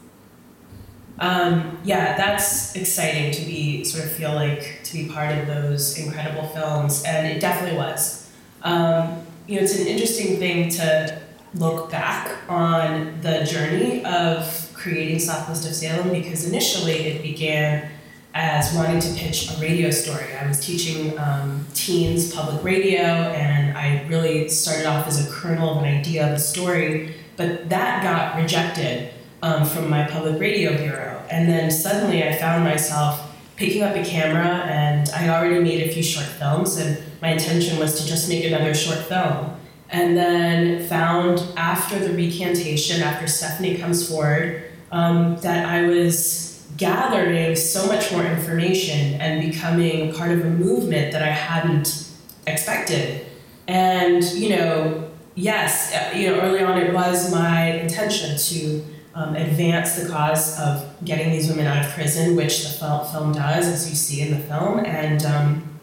[1.18, 5.98] Um, yeah, that's exciting to be sort of feel like to be part of those
[5.98, 8.28] incredible films, and it definitely was.
[8.62, 11.20] Um, you know, it's an interesting thing to
[11.54, 17.88] look back on the journey of creating Southwest of Salem because initially it began
[18.34, 20.34] as wanting to pitch a radio story.
[20.34, 25.70] I was teaching um, teens public radio, and I really started off as a kernel
[25.70, 29.12] of an idea of a story, but that got rejected
[29.42, 31.22] um, from my public radio bureau.
[31.30, 33.20] And then suddenly I found myself
[33.56, 37.78] picking up a camera, and I already made a few short films, and my intention
[37.78, 39.56] was to just make another short film.
[39.90, 46.51] And then found after the recantation, after Stephanie comes forward, um, that I was
[46.82, 52.10] gathering so much more information and becoming part of a movement that I hadn't
[52.48, 53.24] expected.
[53.68, 59.36] And, you know, yes, uh, you know, early on it was my intention to um,
[59.36, 63.88] advance the cause of getting these women out of prison, which the film does, as
[63.88, 65.78] you see in the film, and um,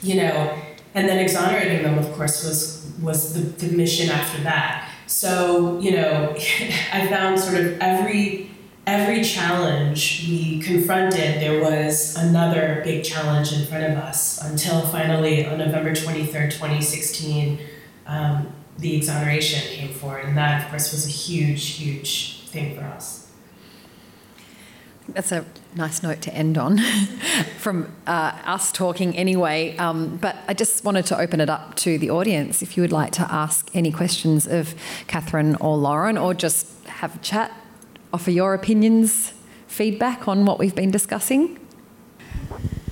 [0.00, 0.56] you know,
[0.94, 4.88] and then exonerating them, of course, was was the, the mission after that.
[5.08, 6.34] So you know,
[6.92, 8.50] I found sort of every
[8.86, 15.44] every challenge we confronted, there was another big challenge in front of us until finally
[15.44, 17.58] on November 23rd, 2016,
[18.06, 20.24] um, the exoneration came forward.
[20.24, 23.24] And that, of course, was a huge, huge thing for us.
[25.08, 26.78] That's a nice note to end on
[27.58, 29.76] from uh, us talking anyway.
[29.76, 32.92] Um, but I just wanted to open it up to the audience if you would
[32.92, 34.74] like to ask any questions of
[35.06, 37.52] Catherine or Lauren or just have a chat
[38.12, 39.32] offer your opinions,
[39.66, 41.58] feedback on what we've been discussing?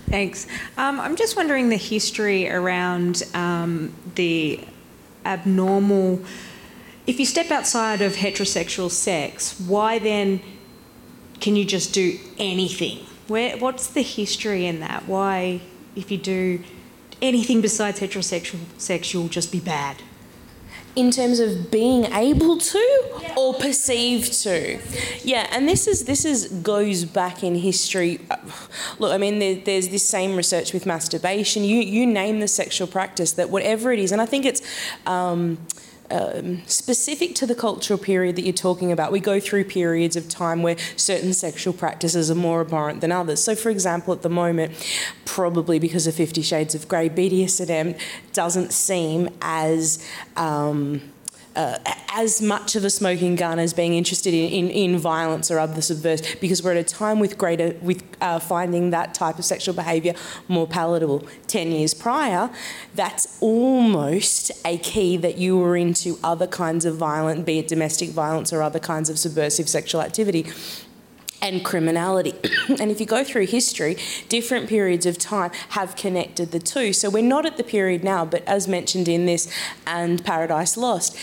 [0.09, 0.47] Thanks.
[0.77, 4.61] Um, I'm just wondering the history around um, the
[5.25, 6.21] abnormal.
[7.07, 10.41] If you step outside of heterosexual sex, why then
[11.41, 12.99] can you just do anything?
[13.27, 15.09] Where, what's the history in that?
[15.09, 15.61] Why,
[15.97, 16.63] if you do
[17.21, 19.97] anything besides heterosexual sex, you'll just be bad?
[20.97, 24.79] In terms of being able to or perceived to.
[25.23, 28.21] Yeah and this is this is goes back in history.
[28.99, 31.65] Look i mean there, there's this same research with masturbation.
[31.65, 34.63] You you name the sexual practice that whatever it is and i think it's
[35.07, 35.59] um,
[36.11, 40.29] um, specific to the cultural period that you're talking about, we go through periods of
[40.29, 43.43] time where certain sexual practices are more abhorrent than others.
[43.43, 44.73] So, for example, at the moment,
[45.25, 47.99] probably because of Fifty Shades of Grey, BDSM
[48.33, 51.01] doesn't seem as um,
[51.57, 51.79] uh,
[52.11, 55.81] as much of a smoking gun as being interested in, in, in, violence or other
[55.81, 59.75] subversive because we're at a time with greater with uh, finding that type of sexual
[59.75, 60.15] behaviour
[60.49, 61.27] more palatable.
[61.47, 62.51] 10 years prior
[62.95, 68.11] that's almost a key that you were into other kinds of violent be it domestic
[68.11, 70.47] violence or other kinds of subversive sexual activity
[71.45, 72.35] and criminality.
[72.81, 73.97] and if you go through history,
[74.29, 76.93] different periods of time have connected the two.
[76.93, 79.53] So we're not at the period now, but as mentioned in this
[79.87, 81.17] and Paradise Lost,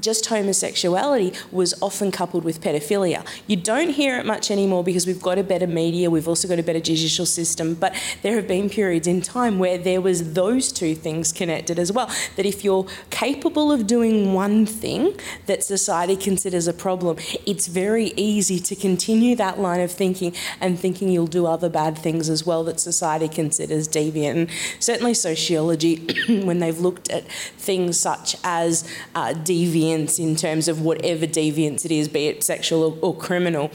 [0.00, 3.26] just homosexuality was often coupled with pedophilia.
[3.46, 6.58] You don't hear it much anymore because we've got a better media, we've also got
[6.58, 10.72] a better judicial system, but there have been periods in time where there was those
[10.72, 12.10] two things connected as well.
[12.36, 18.12] That if you're capable of doing one thing that society considers a problem, it's very
[18.16, 22.44] easy to continue that line of thinking and thinking you'll do other bad things as
[22.44, 24.36] well that society considers deviant.
[24.36, 30.68] And certainly sociology, when they've looked at things such as uh, deviant deviance in terms
[30.68, 33.70] of whatever deviance it is, be it sexual or, or criminal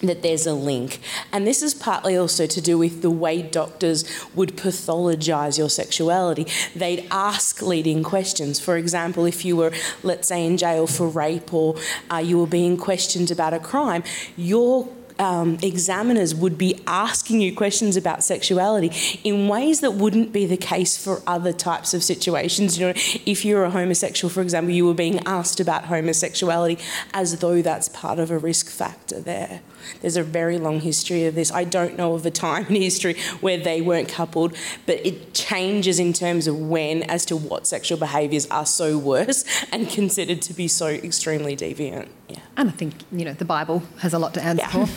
[0.00, 0.98] that there's a link.
[1.32, 4.04] And this is partly also to do with the way doctors
[4.34, 6.48] would pathologise your sexuality.
[6.74, 8.58] They'd ask leading questions.
[8.58, 9.72] For example, if you were,
[10.02, 11.76] let's say, in jail for rape or
[12.10, 14.02] uh, you were being questioned about a crime,
[14.36, 14.88] your
[15.22, 18.90] um, examiners would be asking you questions about sexuality
[19.22, 22.78] in ways that wouldn't be the case for other types of situations.
[22.78, 22.94] You know,
[23.24, 26.78] if you're a homosexual, for example, you were being asked about homosexuality
[27.14, 29.60] as though that's part of a risk factor there.
[30.00, 31.50] There's a very long history of this.
[31.52, 34.54] I don't know of a time in history where they weren't coupled,
[34.86, 39.44] but it changes in terms of when as to what sexual behaviours are so worse
[39.72, 42.08] and considered to be so extremely deviant.
[42.28, 42.38] Yeah.
[42.56, 44.86] And I think, you know, the Bible has a lot to answer yeah.
[44.86, 44.90] for.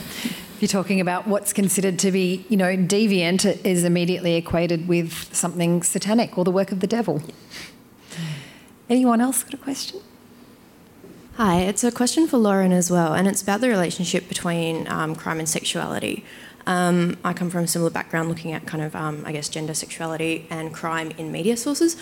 [0.56, 4.88] If you're talking about what's considered to be, you know, deviant, it is immediately equated
[4.88, 7.22] with something satanic or the work of the devil.
[8.88, 10.00] Anyone else got a question?
[11.38, 15.14] Hi, it's a question for Lauren as well, and it's about the relationship between um,
[15.14, 16.24] crime and sexuality.
[16.66, 19.74] Um, I come from a similar background looking at kind of, um, I guess, gender,
[19.74, 21.98] sexuality, and crime in media sources.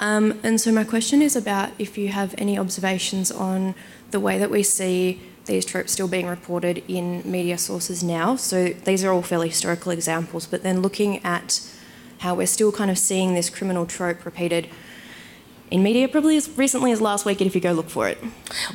[0.00, 3.76] Um, and so, my question is about if you have any observations on
[4.10, 8.34] the way that we see these tropes still being reported in media sources now.
[8.34, 11.64] So, these are all fairly historical examples, but then looking at
[12.18, 14.68] how we're still kind of seeing this criminal trope repeated
[15.72, 18.18] in media probably as recently as last week, if you go look for it.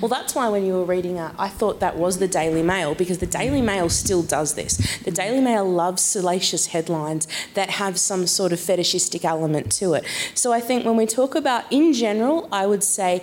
[0.01, 2.95] Well, that's why when you were reading it, I thought that was the Daily Mail
[2.95, 4.97] because the Daily Mail still does this.
[5.03, 10.05] The Daily Mail loves salacious headlines that have some sort of fetishistic element to it.
[10.33, 13.21] So I think when we talk about in general, I would say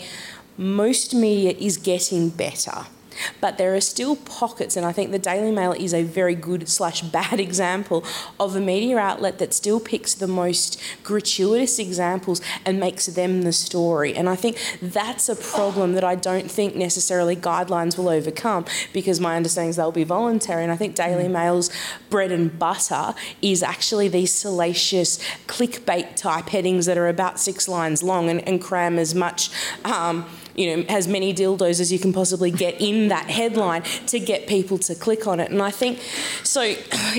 [0.57, 2.87] most media is getting better.
[3.41, 6.69] But there are still pockets, and I think the Daily Mail is a very good
[6.69, 8.05] slash bad example
[8.39, 13.53] of a media outlet that still picks the most gratuitous examples and makes them the
[13.53, 14.15] story.
[14.15, 19.21] And I think that's a problem that I don't think necessarily guidelines will overcome because
[19.21, 20.62] my understanding is they'll be voluntary.
[20.62, 21.71] And I think Daily Mail's
[22.11, 28.03] bread and butter is actually these salacious clickbait type headings that are about six lines
[28.03, 29.51] long and, and cram as much.
[29.85, 30.27] Um,
[30.57, 34.47] you know, as many dildos as you can possibly get in that headline to get
[34.47, 35.51] people to click on it.
[35.51, 36.01] And I think,
[36.43, 36.75] so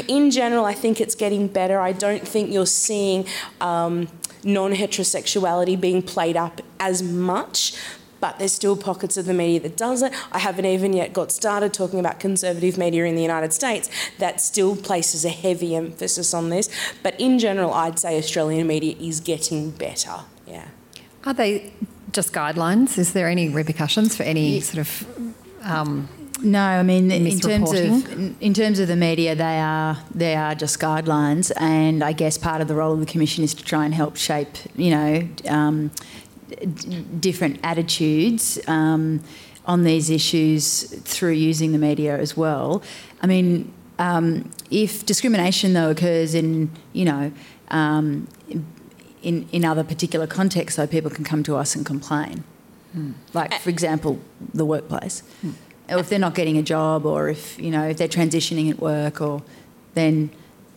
[0.07, 1.79] in general, I think it's getting better.
[1.79, 3.25] I don't think you're seeing
[3.61, 4.07] um,
[4.43, 7.75] non heterosexuality being played up as much.
[8.21, 10.11] But there's still pockets of the media that does it.
[10.31, 14.41] I haven't even yet got started talking about conservative media in the United States that
[14.41, 16.69] still places a heavy emphasis on this.
[17.03, 20.21] But in general, I'd say Australian media is getting better.
[20.47, 20.69] Yeah.
[21.25, 21.73] Are they
[22.15, 22.97] just guidelines?
[22.97, 25.07] Is there any repercussions for any sort of
[25.61, 26.07] um,
[26.41, 28.35] no, I mean in terms of misreporting?
[28.41, 32.61] in terms of the media, they are they are just guidelines, and I guess part
[32.61, 35.91] of the role of the commission is to try and help shape, you know, um,
[36.49, 39.21] d- different attitudes um,
[39.65, 42.83] on these issues through using the media as well.
[43.21, 47.31] I mean, um, if discrimination though occurs in, you know.
[47.69, 48.27] Um,
[49.25, 52.43] in, in other particular contexts, so people can come to us and complain.
[52.93, 53.13] Hmm.
[53.33, 54.19] Like, for example,
[54.53, 55.23] the workplace.
[55.41, 55.51] Hmm.
[55.89, 58.79] Or if they're not getting a job, or if you know if they're transitioning at
[58.79, 59.41] work, or
[59.95, 60.29] then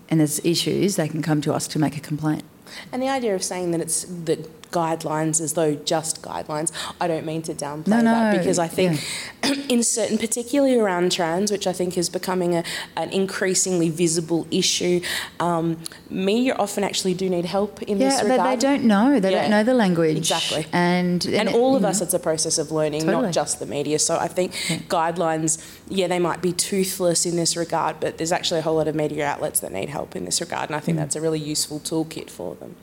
[0.09, 2.44] and there's issues, they can come to us to make a complaint.
[2.92, 7.25] And the idea of saying that it's the guidelines as though just guidelines, I don't
[7.27, 9.01] mean to downplay No, that because I think
[9.69, 12.64] in certain, particularly around trans, which I think is becoming a,
[12.97, 15.01] an increasingly visible issue,
[15.41, 15.79] um,
[16.11, 18.59] media often actually do need help in yeah, this regard.
[18.59, 19.21] they don't know.
[19.21, 19.43] They Yeah.
[19.43, 20.16] don't know the language.
[20.16, 20.66] Exactly.
[20.73, 22.05] And and it- all of you us, know.
[22.05, 23.23] it's a process of learning, Totally.
[23.25, 23.99] not just the media.
[23.99, 24.53] So I think
[24.89, 25.59] guidelines,
[25.89, 28.95] yeah, they might be toothless in this regard, but there's actually a whole lot of
[28.95, 31.01] media outlets that need help in this regard, and I think Mm.
[31.03, 32.77] that's a really useful toolkit for them.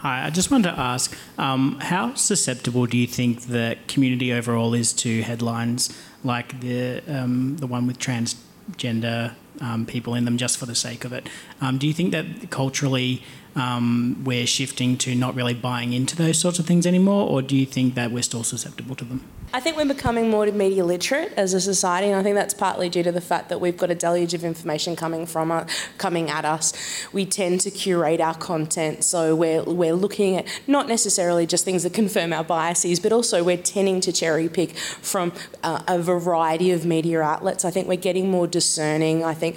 [0.00, 4.74] Hi, I just wanted to ask um, how susceptible do you think the community overall
[4.74, 5.88] is to headlines
[6.22, 9.32] like the um, the one with transgender
[9.62, 11.30] um, people in them just for the sake of it?
[11.62, 13.22] Um, do you think that culturally
[13.54, 17.56] um, we're shifting to not really buying into those sorts of things anymore, or do
[17.56, 19.24] you think that we're still susceptible to them?
[19.56, 22.90] I think we're becoming more media literate as a society, and I think that's partly
[22.90, 25.64] due to the fact that we've got a deluge of information coming from uh,
[25.96, 26.74] coming at us.
[27.10, 31.84] We tend to curate our content, so we're we're looking at not necessarily just things
[31.84, 35.32] that confirm our biases, but also we're tending to cherry pick from
[35.62, 37.64] uh, a variety of media outlets.
[37.64, 39.24] I think we're getting more discerning.
[39.24, 39.56] I think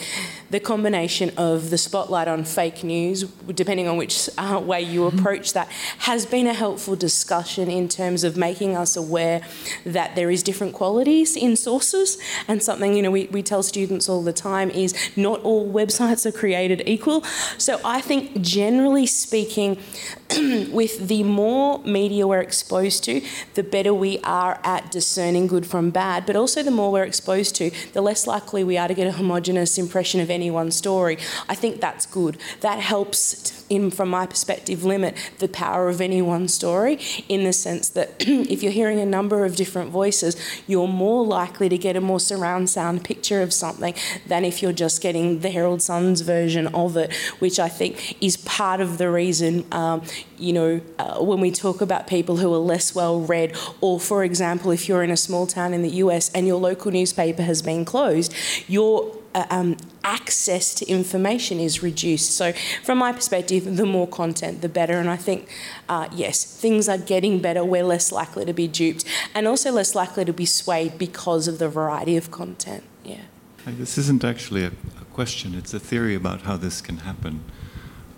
[0.49, 5.51] the combination of the spotlight on fake news, depending on which uh, way you approach
[5.51, 5.67] that,
[5.99, 9.41] has been a helpful discussion in terms of making us aware
[9.93, 12.17] that there is different qualities in sources.
[12.47, 16.25] And something you know we, we tell students all the time is not all websites
[16.25, 17.23] are created equal.
[17.57, 19.77] So I think generally speaking,
[20.71, 23.21] with the more media we're exposed to,
[23.55, 26.25] the better we are at discerning good from bad.
[26.25, 29.13] But also, the more we're exposed to, the less likely we are to get a
[29.13, 31.17] homogenous impression of any one story.
[31.47, 32.37] I think that's good.
[32.61, 37.53] That helps, in, from my perspective, limit the power of any one story in the
[37.53, 40.35] sense that if you're hearing a number of different voices,
[40.67, 43.95] you're more likely to get a more surround sound picture of something
[44.27, 48.37] than if you're just getting the Herald Sun's version of it, which I think is
[48.37, 50.03] part of the reason, um,
[50.37, 54.23] you know, uh, when we talk about people who are less well read, or for
[54.23, 57.61] example, if you're in a small town in the US and your local newspaper has
[57.61, 58.33] been closed,
[58.67, 62.31] your uh, um, access to information is reduced.
[62.31, 62.53] So,
[62.83, 64.97] from my perspective, the more content, the better.
[64.97, 65.47] And I think,
[65.87, 67.63] uh, yes, things are getting better.
[67.63, 69.05] We're less likely to be duped
[69.35, 72.83] and also less likely to be swayed because of the variety of content.
[73.03, 73.21] Yeah.
[73.65, 77.43] This isn't actually a, a question, it's a theory about how this can happen.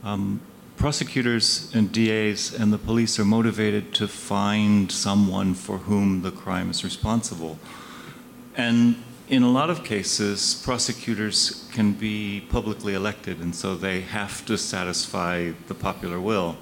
[0.03, 0.39] Um,
[0.81, 6.71] prosecutors and DAs and the police are motivated to find someone for whom the crime
[6.71, 7.59] is responsible.
[8.55, 8.95] And
[9.29, 14.57] in a lot of cases, prosecutors can be publicly elected, and so they have to
[14.57, 16.57] satisfy the popular will.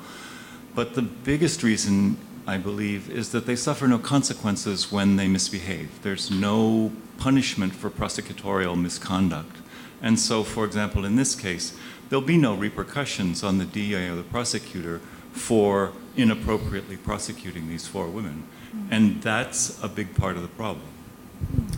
[0.75, 6.01] But the biggest reason, I believe, is that they suffer no consequences when they misbehave.
[6.01, 9.55] There's no punishment for prosecutorial misconduct.
[10.01, 11.73] And so, for example, in this case,
[12.09, 14.99] there'll be no repercussions on the DA or the prosecutor
[15.31, 18.43] for inappropriately prosecuting these four women.
[18.91, 20.85] And that's a big part of the problem.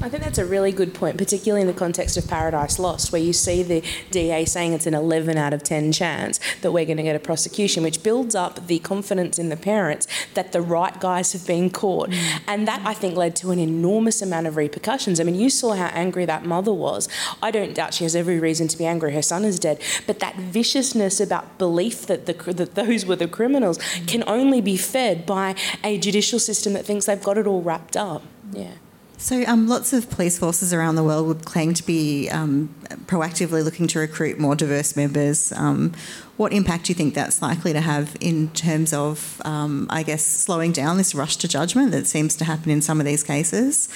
[0.02, 3.22] I think that's a really good point, particularly in the context of Paradise Lost, where
[3.22, 6.98] you see the DA saying it's an 11 out of 10 chance that we're going
[6.98, 11.00] to get a prosecution, which builds up the confidence in the parents that the right
[11.00, 12.10] guys have been caught.
[12.10, 12.42] Mm.
[12.48, 15.20] And that, I think, led to an enormous amount of repercussions.
[15.20, 17.08] I mean, you saw how angry that mother was.
[17.44, 20.20] I don't doubt she has every reason to be angry her son is dead, but
[20.20, 24.08] that viciousness about belief that, the, that those were the criminals mm.
[24.08, 27.96] can only be fed by a judicial system that thinks they've got it all wrapped
[27.96, 28.24] up.
[28.52, 28.74] Yeah.
[29.22, 32.74] So, um, lots of police forces around the world would claim to be um,
[33.06, 35.52] proactively looking to recruit more diverse members.
[35.52, 35.94] Um,
[36.38, 40.26] what impact do you think that's likely to have in terms of, um, I guess,
[40.26, 43.90] slowing down this rush to judgment that seems to happen in some of these cases,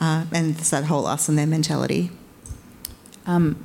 [0.00, 2.10] uh, and that whole us and their mentality?
[3.28, 3.64] Um,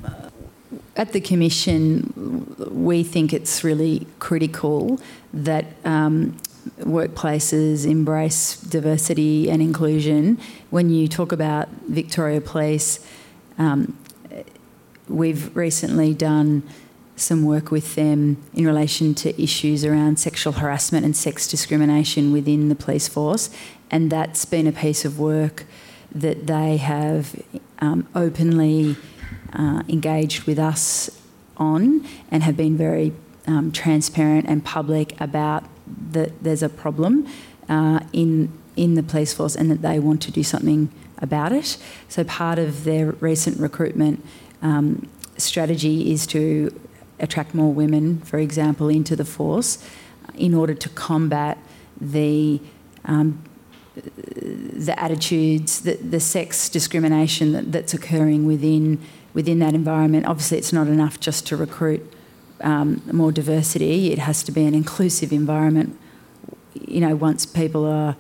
[0.96, 5.00] at the Commission, we think it's really critical
[5.34, 6.38] that um,
[6.80, 10.40] workplaces embrace diversity and inclusion.
[10.70, 13.06] When you talk about Victoria Police,
[13.58, 13.98] um,
[15.08, 16.64] we've recently done
[17.16, 22.70] some work with them in relation to issues around sexual harassment and sex discrimination within
[22.70, 23.50] the police force,
[23.92, 25.66] and that's been a piece of work
[26.14, 27.36] that they have
[27.80, 28.96] um, openly
[29.54, 31.10] uh, engaged with us
[31.58, 33.12] on and have been very
[33.48, 35.64] um, transparent and public about
[36.12, 37.28] that there's a problem
[37.68, 41.78] uh, in in the police force and that they want to do something about it.
[42.08, 44.24] So part of their recent recruitment
[44.62, 46.72] um, strategy is to
[47.20, 49.86] attract more women, for example, into the force,
[50.36, 51.58] in order to combat
[52.00, 52.62] the
[53.06, 53.44] um,
[53.96, 59.00] the attitudes, the, the sex discrimination that, that's occurring within
[59.34, 60.26] within that environment.
[60.26, 62.14] Obviously, it's not enough just to recruit
[62.62, 64.12] um, more diversity.
[64.12, 65.98] It has to be an inclusive environment.
[66.74, 68.16] You know, once people are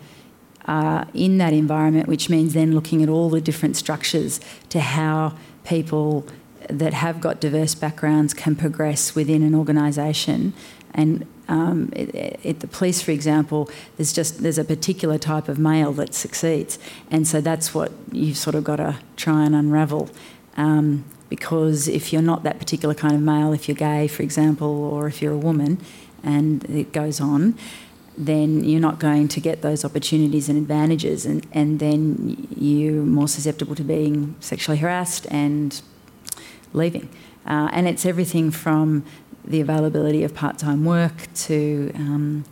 [1.13, 4.39] in that environment, which means then looking at all the different structures
[4.69, 5.33] to how
[5.63, 6.25] people
[6.69, 10.53] that have got diverse backgrounds can progress within an organisation.
[10.93, 15.91] And um, at the police, for example, there's just there's a particular type of male
[15.93, 16.77] that succeeds,
[17.09, 20.09] and so that's what you've sort of got to try and unravel.
[20.57, 24.67] Um, because if you're not that particular kind of male, if you're gay, for example,
[24.67, 25.77] or if you're a woman,
[26.23, 27.55] and it goes on,
[28.17, 33.27] then you're not going to get those opportunities and advantages, and, and then you're more
[33.27, 35.81] susceptible to being sexually harassed and
[36.73, 37.07] leaving.
[37.45, 39.05] Uh, and it's everything from
[39.45, 42.43] the availability of part-time work to, um,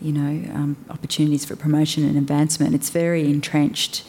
[0.00, 2.74] you know, um, opportunities for promotion and advancement.
[2.74, 4.04] It's very entrenched,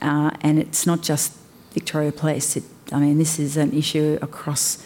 [0.00, 1.36] uh, and it's not just
[1.72, 2.56] Victoria Police.
[2.56, 4.84] It I mean, this is an issue across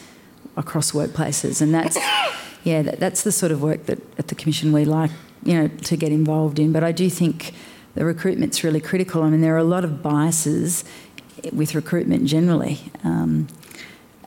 [0.56, 1.96] across workplaces, and that's
[2.64, 5.10] yeah, that, that's the sort of work that at the commission we like,
[5.44, 6.72] you know, to get involved in.
[6.72, 7.54] But I do think
[7.94, 9.22] the recruitment's really critical.
[9.22, 10.84] I mean, there are a lot of biases
[11.52, 12.80] with recruitment generally.
[13.04, 13.48] Um,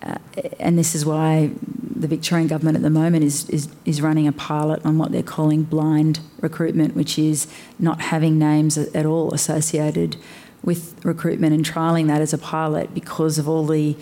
[0.01, 0.15] uh,
[0.59, 1.51] and this is why
[1.95, 5.21] the Victorian government at the moment is, is, is running a pilot on what they're
[5.21, 10.17] calling blind recruitment, which is not having names at all associated
[10.63, 13.95] with recruitment and trialling that as a pilot because of all the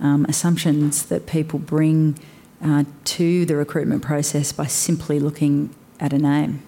[0.00, 2.18] um, assumptions that people bring
[2.62, 6.62] uh, to the recruitment process by simply looking at a name.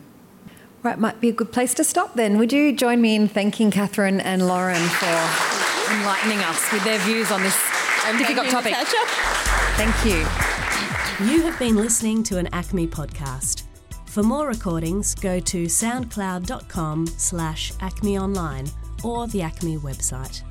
[0.82, 2.38] Right, might be a good place to stop then.
[2.38, 5.06] Would you join me in thanking Catherine and Lauren for
[5.92, 7.58] enlightening us with their views on this
[8.06, 8.74] and difficult topic?
[9.76, 10.20] Thank you.
[11.26, 13.64] You have been listening to an ACMI podcast.
[14.06, 18.72] For more recordings, go to soundcloud.com slash acmionline
[19.04, 20.42] or the ACMI website.